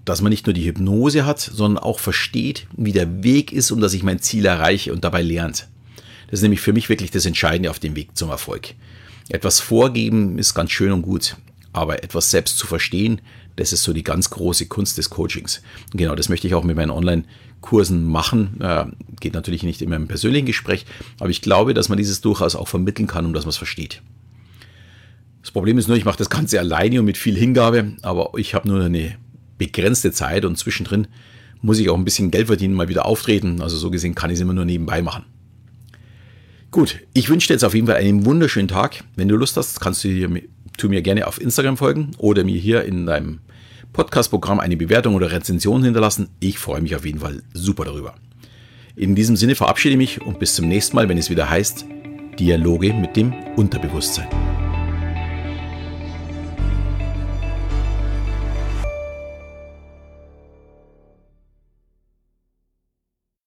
dass 0.05 0.21
man 0.21 0.29
nicht 0.29 0.47
nur 0.47 0.53
die 0.53 0.65
Hypnose 0.65 1.25
hat, 1.25 1.39
sondern 1.39 1.83
auch 1.83 1.99
versteht, 1.99 2.67
wie 2.75 2.93
der 2.93 3.23
Weg 3.23 3.51
ist, 3.51 3.71
um 3.71 3.81
dass 3.81 3.93
ich 3.93 4.03
mein 4.03 4.19
Ziel 4.19 4.45
erreiche 4.45 4.93
und 4.93 5.03
dabei 5.03 5.21
lernt. 5.21 5.67
Das 6.29 6.39
ist 6.39 6.43
nämlich 6.43 6.61
für 6.61 6.73
mich 6.73 6.89
wirklich 6.89 7.11
das 7.11 7.25
Entscheidende 7.25 7.69
auf 7.69 7.79
dem 7.79 7.95
Weg 7.95 8.15
zum 8.15 8.29
Erfolg. 8.29 8.75
Etwas 9.29 9.59
vorgeben 9.59 10.39
ist 10.39 10.55
ganz 10.55 10.71
schön 10.71 10.91
und 10.91 11.03
gut, 11.03 11.37
aber 11.71 12.03
etwas 12.03 12.31
selbst 12.31 12.57
zu 12.57 12.65
verstehen, 12.65 13.21
das 13.55 13.73
ist 13.73 13.83
so 13.83 13.93
die 13.93 14.03
ganz 14.03 14.29
große 14.29 14.65
Kunst 14.67 14.97
des 14.97 15.09
Coachings. 15.09 15.61
Genau 15.93 16.15
das 16.15 16.29
möchte 16.29 16.47
ich 16.47 16.55
auch 16.55 16.63
mit 16.63 16.75
meinen 16.75 16.91
Online-Kursen 16.91 18.05
machen. 18.05 18.59
Äh, 18.61 18.85
geht 19.19 19.33
natürlich 19.33 19.63
nicht 19.63 19.81
immer 19.81 19.97
im 19.97 20.07
persönlichen 20.07 20.45
Gespräch, 20.45 20.85
aber 21.19 21.29
ich 21.29 21.41
glaube, 21.41 21.73
dass 21.73 21.89
man 21.89 21.97
dieses 21.97 22.21
durchaus 22.21 22.55
auch 22.55 22.67
vermitteln 22.67 23.07
kann, 23.07 23.25
um 23.25 23.33
dass 23.33 23.45
man 23.45 23.49
es 23.49 23.57
versteht. 23.57 24.01
Das 25.41 25.51
Problem 25.51 25.77
ist 25.77 25.87
nur, 25.87 25.97
ich 25.97 26.05
mache 26.05 26.17
das 26.17 26.29
Ganze 26.29 26.59
alleine 26.59 26.99
und 26.99 27.05
mit 27.05 27.17
viel 27.17 27.35
Hingabe, 27.35 27.93
aber 28.01 28.31
ich 28.37 28.55
habe 28.55 28.67
nur 28.67 28.83
eine 28.83 29.15
begrenzte 29.57 30.11
Zeit 30.11 30.45
und 30.45 30.57
zwischendrin 30.57 31.07
muss 31.61 31.79
ich 31.79 31.89
auch 31.89 31.97
ein 31.97 32.05
bisschen 32.05 32.31
Geld 32.31 32.47
verdienen, 32.47 32.73
mal 32.73 32.89
wieder 32.89 33.05
auftreten. 33.05 33.61
Also 33.61 33.77
so 33.77 33.91
gesehen 33.91 34.15
kann 34.15 34.31
ich 34.31 34.35
es 34.35 34.41
immer 34.41 34.53
nur 34.53 34.65
nebenbei 34.65 35.01
machen. 35.01 35.25
Gut, 36.71 36.99
ich 37.13 37.29
wünsche 37.29 37.47
dir 37.47 37.55
jetzt 37.55 37.63
auf 37.63 37.73
jeden 37.73 37.87
Fall 37.87 37.95
einen 37.95 38.25
wunderschönen 38.25 38.67
Tag. 38.67 39.03
Wenn 39.15 39.27
du 39.27 39.35
Lust 39.35 39.57
hast, 39.57 39.81
kannst 39.81 40.03
du 40.03 40.09
dir, 40.09 40.29
tu 40.77 40.87
mir 40.87 41.01
gerne 41.01 41.25
auf 41.25 41.41
Instagram 41.41 41.77
folgen 41.77 42.11
oder 42.19 42.43
mir 42.43 42.59
hier 42.59 42.83
in 42.83 43.07
deinem 43.07 43.39
Podcast-Programm 43.91 44.59
eine 44.59 44.77
Bewertung 44.77 45.15
oder 45.15 45.31
Rezension 45.31 45.83
hinterlassen. 45.83 46.29
Ich 46.39 46.59
freue 46.59 46.81
mich 46.81 46.95
auf 46.95 47.05
jeden 47.05 47.21
Fall 47.21 47.41
super 47.53 47.85
darüber. 47.85 48.13
In 48.95 49.15
diesem 49.15 49.35
Sinne 49.35 49.55
verabschiede 49.55 49.93
ich 49.93 49.97
mich 49.97 50.21
und 50.21 50.37
bis 50.37 50.53
zum 50.53 50.67
nächsten 50.67 50.95
Mal, 50.95 51.09
wenn 51.09 51.17
es 51.17 51.31
wieder 51.31 51.49
heißt 51.49 51.85
Dialoge 52.37 52.93
mit 52.93 53.15
dem 53.15 53.33
Unterbewusstsein. 53.55 54.27